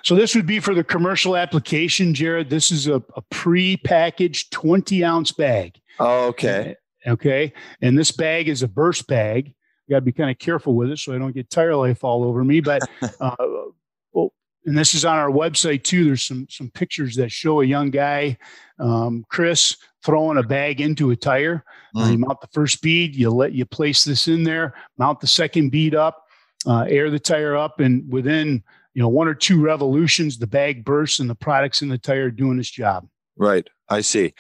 [0.06, 2.52] So this would be for the commercial application, Jared.
[2.52, 5.80] This is a, a pre-packaged 20 ounce bag.
[6.00, 6.76] Oh, okay.
[7.08, 7.54] Okay.
[7.82, 9.54] And this bag is a burst bag.
[9.88, 12.04] You got to be kind of careful with it so I don't get tire life
[12.04, 12.60] all over me.
[12.60, 12.82] But,
[13.20, 13.36] uh,
[14.12, 14.34] well,
[14.66, 16.06] and this is on our website too.
[16.06, 18.38] There's some some pictures that show a young guy,
[18.80, 21.64] um, Chris, throwing a bag into a tire.
[21.96, 22.02] Mm.
[22.02, 25.28] Uh, you mount the first bead, you let you place this in there, mount the
[25.28, 26.24] second bead up,
[26.66, 28.64] uh, air the tire up, and within
[28.96, 32.32] you know one or two revolutions, the bag bursts and the products in the tire
[32.32, 33.08] doing its job.
[33.38, 33.68] Right.
[33.90, 34.34] I see.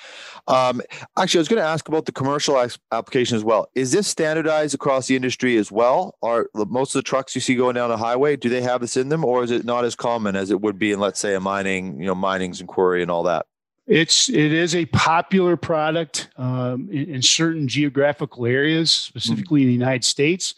[0.48, 0.82] Um,
[1.18, 3.70] actually, I was going to ask about the commercial application as well.
[3.76, 6.18] Is this standardized across the industry as well?
[6.24, 8.98] Are most of the trucks you see going down the highway, do they have this
[8.98, 11.36] in them, or is it not as common as it would be in, let's say,
[11.36, 13.46] a mining, you know, mining's and quarry and all that?
[13.88, 19.74] It's it is a popular product um, in, in, certain geographical areas, specifically in the
[19.74, 20.56] United States,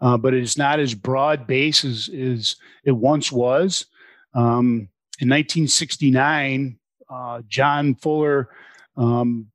[0.00, 3.86] uh, but it is not as broad based as, as it once was.
[4.34, 4.88] Um,
[5.20, 8.48] in 1969, uh, John Fuller
[8.96, 9.50] um,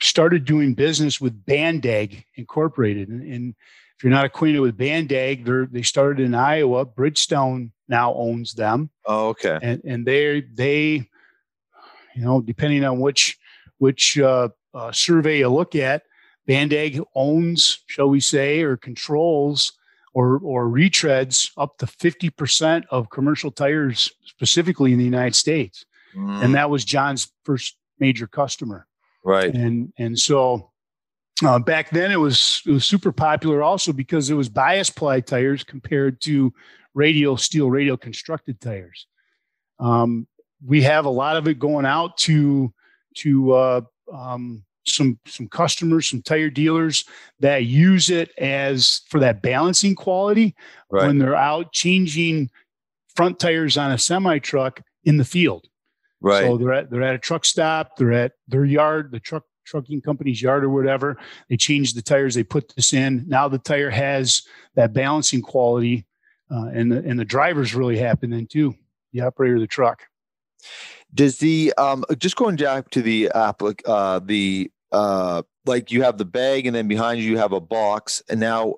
[0.00, 3.08] started doing business with Bandag Incorporated.
[3.08, 3.54] And, and,
[4.00, 6.86] if you're not acquainted with Bandag, they they started in Iowa.
[6.86, 8.88] Bridgestone now owns them.
[9.04, 9.58] Oh, okay.
[9.60, 11.06] And and they they,
[12.14, 13.38] you know, depending on which
[13.76, 16.04] which uh, uh, survey you look at,
[16.48, 19.72] Bandag owns, shall we say, or controls
[20.14, 25.84] or or retreads up to 50% of commercial tires specifically in the United States
[26.14, 26.44] mm.
[26.44, 28.86] and that was John's first major customer.
[29.24, 29.52] Right.
[29.52, 30.70] And and so
[31.44, 35.20] uh, back then it was it was super popular also because it was bias ply
[35.20, 36.52] tires compared to
[36.94, 39.06] radial steel radial constructed tires.
[39.78, 40.26] Um,
[40.64, 42.72] we have a lot of it going out to
[43.16, 43.80] to uh,
[44.12, 47.04] um, some some customers, some tire dealers
[47.40, 50.54] that use it as for that balancing quality
[50.90, 51.06] right.
[51.06, 52.50] when they're out changing
[53.14, 55.66] front tires on a semi truck in the field.
[56.20, 56.44] Right.
[56.44, 57.96] So they're at they're at a truck stop.
[57.96, 61.16] They're at their yard, the truck trucking company's yard or whatever.
[61.48, 62.34] They change the tires.
[62.34, 63.24] They put this in.
[63.28, 64.42] Now the tire has
[64.74, 66.06] that balancing quality,
[66.50, 68.74] uh, and the and the driver's really happy then too.
[69.12, 70.02] The operator of the truck.
[71.14, 76.18] Does the um, just going back to the applic uh, the uh, like you have
[76.18, 78.22] the bag and then behind you you have a box.
[78.28, 78.76] And now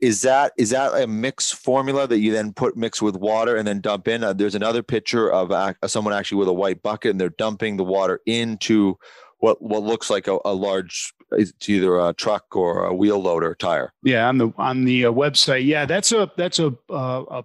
[0.00, 3.66] is that is that a mix formula that you then put mix with water and
[3.66, 4.24] then dump in?
[4.24, 7.76] Uh, there's another picture of uh, someone actually with a white bucket and they're dumping
[7.76, 8.96] the water into
[9.38, 13.54] what what looks like a, a large it's either a truck or a wheel loader
[13.54, 13.92] tire.
[14.02, 15.66] Yeah on the on the uh, website.
[15.66, 17.44] Yeah that's a that's a, uh, a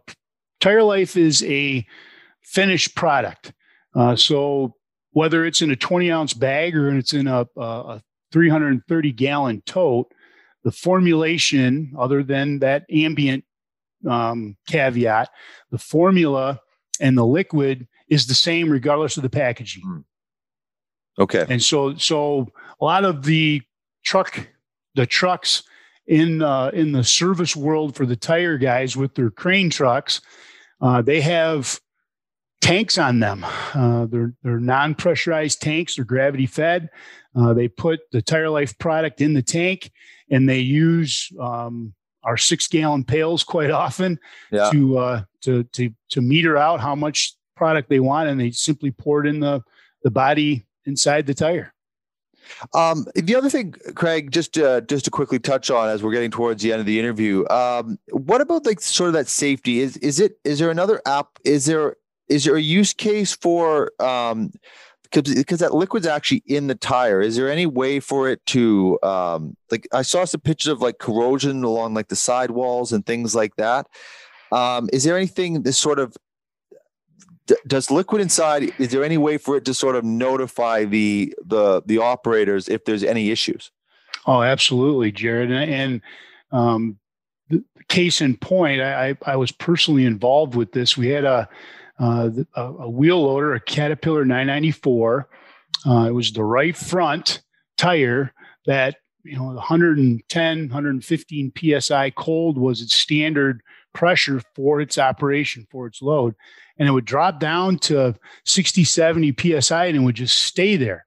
[0.60, 1.86] tire life is a
[2.42, 3.52] finished product.
[3.96, 4.76] Uh, so
[5.16, 8.02] whether it's in a 20 ounce bag or it's in a, a
[8.34, 10.12] 330 gallon tote,
[10.66, 13.46] the formulation, other than that ambient
[14.06, 15.30] um, caveat,
[15.72, 16.60] the formula
[17.00, 19.84] and the liquid is the same regardless of the packaging.
[19.84, 21.22] Hmm.
[21.22, 21.46] Okay.
[21.48, 22.52] And so, so
[22.82, 23.62] a lot of the
[24.04, 24.50] truck,
[24.96, 25.64] the trucks
[26.08, 30.20] in uh, in the service world for the tire guys with their crane trucks,
[30.82, 31.80] uh, they have
[32.66, 33.46] tanks on them.
[33.74, 35.96] Uh, they're they're non-pressurized tanks.
[35.96, 36.90] They're gravity fed.
[37.36, 39.92] Uh, they put the Tire Life product in the tank,
[40.30, 41.94] and they use um,
[42.24, 44.20] our six-gallon pails quite often
[44.52, 44.70] yeah.
[44.72, 48.92] to uh, to to to meter out how much product they want, and they simply
[48.92, 49.62] pour it in the
[50.04, 51.72] the body inside the tire.
[52.76, 56.32] Um, the other thing, Craig, just uh, just to quickly touch on as we're getting
[56.32, 59.80] towards the end of the interview, um, what about like sort of that safety?
[59.80, 61.40] Is is it is there another app?
[61.44, 61.96] Is there
[62.28, 64.52] is there a use case for um
[65.12, 67.22] because that liquid's actually in the tire.
[67.22, 70.98] Is there any way for it to um like i saw some pictures of like
[71.00, 73.88] corrosion along like the sidewalls and things like that.
[74.52, 76.16] Um is there anything that sort of
[77.68, 81.82] does liquid inside is there any way for it to sort of notify the the
[81.86, 83.72] the operators if there's any issues?
[84.26, 85.52] Oh absolutely jared.
[85.52, 86.02] And, and
[86.52, 87.00] um
[87.50, 90.98] the case in point I, I was personally involved with this.
[90.98, 91.48] We had a
[92.00, 95.30] uh, a, a, wheel loader, a Caterpillar 994.
[95.86, 97.42] Uh, it was the right front
[97.78, 98.34] tire
[98.66, 103.62] that you know 110 115 psi cold was its standard
[103.94, 106.36] pressure for its operation for its load.
[106.78, 111.06] And it would drop down to 60 70 psi and it would just stay there.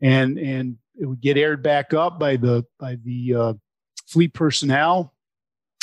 [0.00, 3.54] And and it would get aired back up by the by the uh,
[4.06, 5.14] fleet personnel.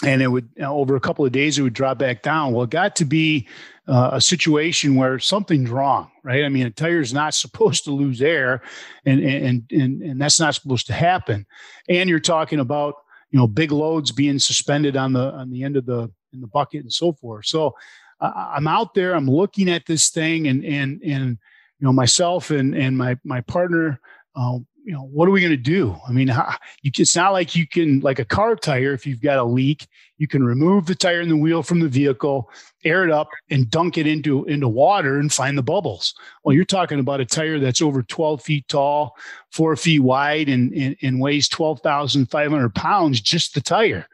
[0.06, 2.54] And it would you know, over a couple of days it would drop back down.
[2.54, 3.48] Well it got to be
[3.88, 6.46] uh, a situation where something's wrong right?
[6.46, 8.62] I mean a tire is not supposed to lose air
[9.06, 11.46] and, and and and that's not supposed to happen.
[11.90, 12.96] And you're talking about
[13.30, 16.48] you know big loads being suspended on the on the end of the in the
[16.48, 17.46] bucket and so forth.
[17.46, 17.76] So
[18.22, 21.38] uh, i'm out there i'm looking at this thing and and and
[21.80, 24.00] you know myself and and my my partner
[24.36, 25.96] um, you know, what are we going to do?
[26.08, 29.22] I mean, how, you, it's not like you can, like a car tire, if you've
[29.22, 32.50] got a leak, you can remove the tire and the wheel from the vehicle,
[32.84, 36.14] air it up, and dunk it into into water and find the bubbles.
[36.44, 39.16] Well, you're talking about a tire that's over 12 feet tall,
[39.52, 44.06] four feet wide, and and, and weighs 12,500 pounds, just the tire,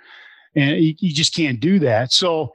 [0.56, 2.12] and you, you just can't do that.
[2.12, 2.54] So.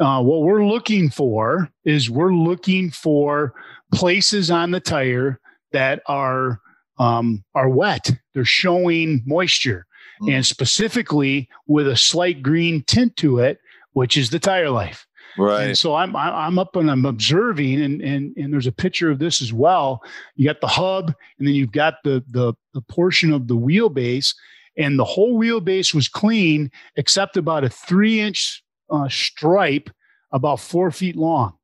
[0.00, 3.54] Uh, what we're looking for is we're looking for
[3.92, 5.38] places on the tire
[5.70, 6.60] that are
[6.98, 8.10] um, are wet.
[8.34, 9.86] They're showing moisture,
[10.22, 10.32] mm.
[10.32, 13.58] and specifically with a slight green tint to it,
[13.92, 15.06] which is the tire life.
[15.38, 15.68] Right.
[15.68, 19.18] And so I'm I'm up and I'm observing, and and and there's a picture of
[19.18, 20.02] this as well.
[20.36, 24.34] You got the hub, and then you've got the the the portion of the wheelbase,
[24.76, 29.90] and the whole wheelbase was clean except about a three inch uh, stripe,
[30.32, 31.54] about four feet long,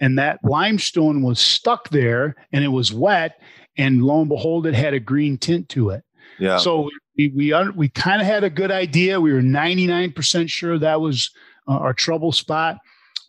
[0.00, 3.40] and that limestone was stuck there, and it was wet,
[3.76, 6.04] and lo and behold, it had a green tint to it.
[6.38, 6.58] Yeah.
[6.58, 9.20] So we we, we kind of had a good idea.
[9.20, 11.30] We were 99% sure that was
[11.68, 12.78] uh, our trouble spot.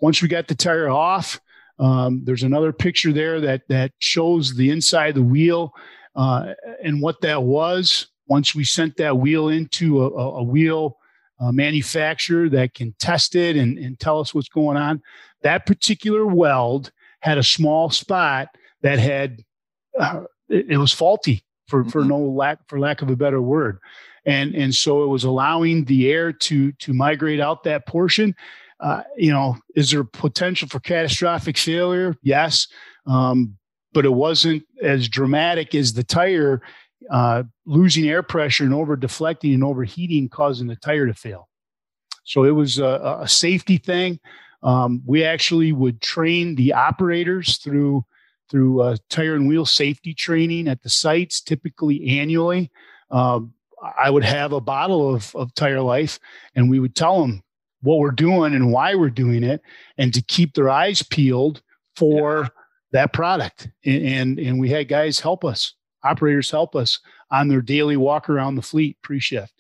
[0.02, 1.40] Once we got the tire off,
[1.80, 5.74] um, there's another picture there that that shows the inside of the wheel
[6.16, 8.08] uh, and what that was.
[8.28, 10.98] Once we sent that wheel into a, a wheel
[11.40, 15.02] uh, manufacturer that can test it and, and tell us what's going on,
[15.44, 18.48] that particular weld had a small spot
[18.82, 19.44] that had
[20.00, 21.90] uh, it, it was faulty for mm-hmm.
[21.90, 23.80] for no lack for lack of a better word.
[24.26, 28.36] And and so it was allowing the air to to migrate out that portion.
[28.80, 32.16] Uh, you know is there potential for catastrophic failure?
[32.22, 32.68] Yes.
[33.06, 33.58] Um,
[33.94, 36.62] but it wasn't as dramatic as the tire
[37.10, 41.48] uh, losing air pressure and over deflecting and overheating causing the tire to fail.
[42.26, 44.20] So it was a, a safety thing.
[44.64, 48.04] Um, we actually would train the operators through
[48.50, 52.72] through uh, tire and wheel safety training at the sites, typically annually.
[53.12, 53.54] Um,
[53.98, 56.20] I would have a bottle of, of Tire Life,
[56.56, 57.44] and we would tell them
[57.82, 59.62] what we're doing and why we're doing it,
[59.98, 61.62] and to keep their eyes peeled
[61.96, 62.50] for yeah.
[62.94, 63.70] that product.
[63.86, 65.76] And, and, and we had guys help us
[66.06, 67.00] operators help us
[67.32, 69.52] on their daily walk around the fleet pre-shift.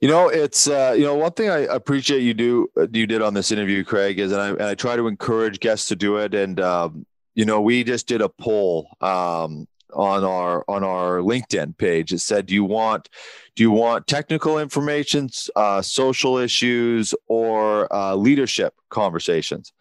[0.00, 3.22] You know, it's uh, you know one thing I appreciate you do uh, you did
[3.22, 6.18] on this interview, Craig, is and I and I try to encourage guests to do
[6.18, 6.34] it.
[6.34, 11.76] And um, you know, we just did a poll um, on our on our LinkedIn
[11.78, 12.12] page.
[12.12, 13.08] It said, "Do you want
[13.54, 19.72] do you want technical information, uh, social issues, or uh, leadership conversations?"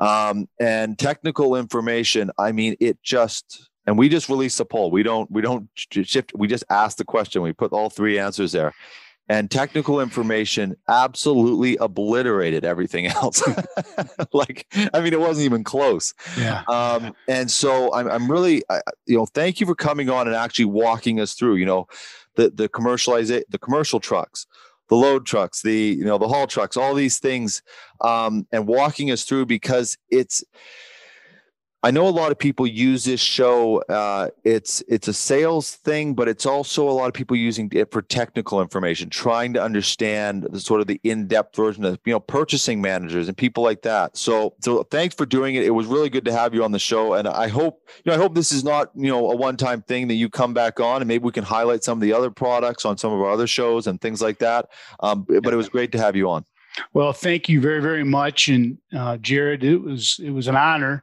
[0.00, 2.30] Um, and technical information.
[2.38, 4.90] I mean, it just and we just released a poll.
[4.90, 6.32] We don't we don't shift.
[6.34, 7.42] We just asked the question.
[7.42, 8.72] We put all three answers there,
[9.32, 13.42] and technical information absolutely obliterated everything else.
[14.34, 16.12] like, I mean, it wasn't even close.
[16.38, 16.62] Yeah.
[16.68, 20.36] Um, and so I'm, I'm really, I, you know, thank you for coming on and
[20.36, 21.86] actually walking us through, you know,
[22.36, 24.46] the, the commercialization, the commercial trucks,
[24.90, 27.62] the load trucks, the, you know, the haul trucks, all these things,
[28.02, 30.44] um, and walking us through because it's,
[31.84, 33.82] I know a lot of people use this show.
[33.88, 37.90] Uh, it's it's a sales thing, but it's also a lot of people using it
[37.90, 42.20] for technical information, trying to understand the sort of the in-depth version of you know
[42.20, 44.16] purchasing managers and people like that.
[44.16, 45.64] So so thanks for doing it.
[45.64, 48.14] It was really good to have you on the show, and I hope you know
[48.14, 51.02] I hope this is not you know a one-time thing that you come back on
[51.02, 53.48] and maybe we can highlight some of the other products on some of our other
[53.48, 54.66] shows and things like that.
[55.00, 56.44] Um, but it was great to have you on.
[56.92, 61.02] Well, thank you very very much, and uh, Jared, it was it was an honor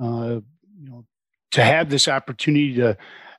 [0.00, 0.40] uh,
[0.80, 1.04] you know,
[1.52, 2.96] to have this opportunity to,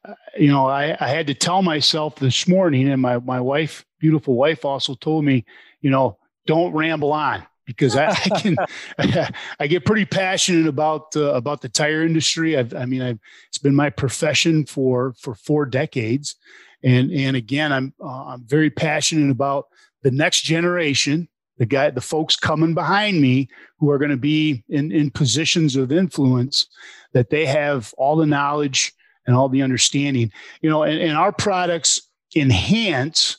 [0.08, 3.86] uh, you know, I, I had to tell myself this morning, and my my wife,
[4.00, 5.46] beautiful wife, also told me,
[5.82, 8.58] you know, don't ramble on because I, I can
[9.60, 12.58] I get pretty passionate about uh, about the tire industry.
[12.58, 16.36] I've, I mean, I've, it's been my profession for for four decades,
[16.84, 19.68] and and again, I'm uh, I'm very passionate about
[20.04, 21.28] the next generation
[21.62, 23.48] the guy, the folks coming behind me
[23.78, 26.66] who are going to be in, in positions of influence,
[27.14, 28.92] that they have all the knowledge
[29.28, 30.32] and all the understanding.
[30.62, 32.02] You know, and, and our products
[32.36, 33.38] enhance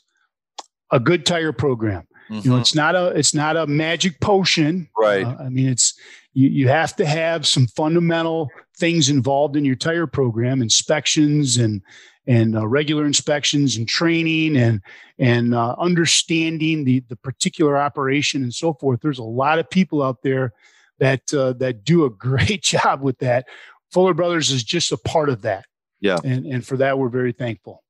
[0.92, 2.06] a good tire program.
[2.30, 2.34] Mm-hmm.
[2.34, 2.60] You know, mm-hmm.
[2.60, 4.88] it's not a it's not a magic potion.
[4.96, 5.26] Right.
[5.26, 5.98] Uh, I mean, it's
[6.32, 11.82] you, you have to have some fundamental things involved in your tire program, inspections and
[12.26, 14.80] and uh, regular inspections and training and
[15.18, 19.00] and uh, understanding the the particular operation and so forth.
[19.00, 20.52] There's a lot of people out there
[20.98, 23.46] that uh, that do a great job with that.
[23.90, 25.66] Fuller Brothers is just a part of that.
[26.00, 27.82] Yeah, and and for that we're very thankful.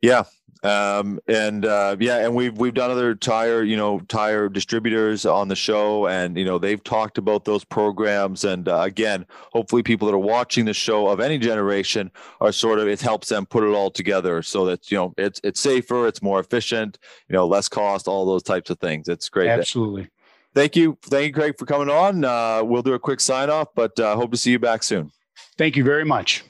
[0.00, 0.24] Yeah,
[0.62, 5.48] um, and uh, yeah, and we've we've done other tire, you know, tire distributors on
[5.48, 8.44] the show, and you know they've talked about those programs.
[8.44, 12.78] And uh, again, hopefully, people that are watching the show of any generation are sort
[12.78, 16.06] of it helps them put it all together so that you know it's it's safer,
[16.06, 16.98] it's more efficient,
[17.28, 19.08] you know, less cost, all those types of things.
[19.08, 19.48] It's great.
[19.48, 20.08] Absolutely.
[20.54, 22.24] Thank you, thank you, Craig, for coming on.
[22.24, 25.10] Uh, we'll do a quick sign off, but uh, hope to see you back soon.
[25.58, 26.44] Thank you very much.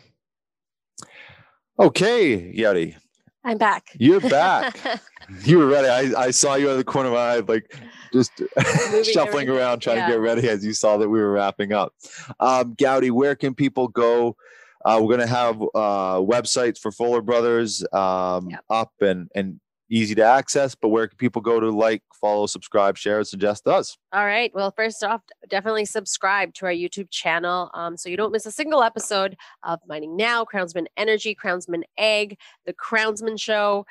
[1.79, 2.97] Okay, Yeti.
[3.45, 3.91] I'm back.
[3.99, 4.79] You're back.
[5.45, 5.89] you were ready.
[5.89, 7.77] I, I saw you out of the corner of my eye, like
[8.13, 8.33] just
[9.13, 10.07] shuffling around trying yeah.
[10.07, 11.93] to get ready as you saw that we were wrapping up.
[12.41, 14.37] Um, Gowdy, where can people go?
[14.85, 18.65] Uh, we're going to have uh, websites for Fuller Brothers um, yep.
[18.71, 22.97] up and and easy to access, but where can people go to like, follow, subscribe,
[22.97, 23.97] share, suggest us?
[24.13, 24.51] All right.
[24.55, 28.51] Well, first off, definitely subscribe to our YouTube channel um, so you don't miss a
[28.51, 33.87] single episode of Mining Now, Crownsmen Energy, Crownsmen Egg, The Crownsmen Show.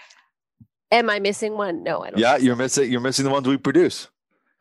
[0.91, 1.83] Am I missing one?
[1.83, 2.19] No, I don't.
[2.19, 2.91] Yeah, you're missing.
[2.91, 4.09] You're missing the ones we produce.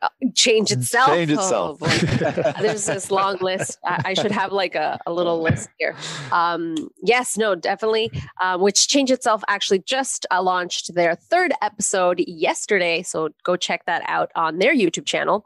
[0.03, 1.07] Uh, change itself.
[1.07, 1.77] Change itself.
[1.81, 1.87] Oh,
[2.61, 3.79] There's this long list.
[3.85, 5.95] I, I, should have like a, a little list here.
[6.33, 8.11] Um, yes, no, definitely.
[8.41, 13.01] Um, which Change Itself actually just uh, launched their third episode yesterday.
[13.01, 15.45] So go check that out on their YouTube channel.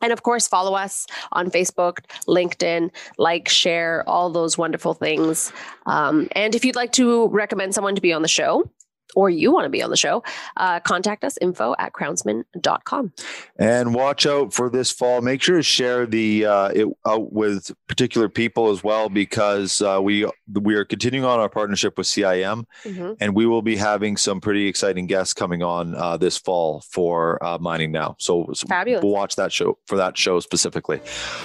[0.00, 5.52] And of course, follow us on Facebook, LinkedIn, like, share, all those wonderful things.
[5.86, 8.70] Um, and if you'd like to recommend someone to be on the show,
[9.14, 10.22] or you want to be on the show,
[10.56, 13.12] uh, contact us info at crownsmen.com.
[13.58, 15.20] And watch out for this fall.
[15.20, 20.00] Make sure to share the uh, it out with particular people as well, because uh,
[20.02, 20.26] we
[20.60, 23.12] we are continuing on our partnership with CIM, mm-hmm.
[23.20, 27.42] and we will be having some pretty exciting guests coming on uh, this fall for
[27.44, 28.16] uh, mining now.
[28.18, 29.02] So, so Fabulous.
[29.02, 31.00] we'll watch that show for that show specifically.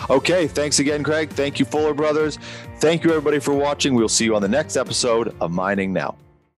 [0.10, 1.30] Okay, thanks again, Craig.
[1.30, 2.38] Thank you, Fuller Brothers.
[2.78, 3.96] Thank you, everybody, for watching.
[3.96, 6.18] We'll see you on the next episode of Mining Now.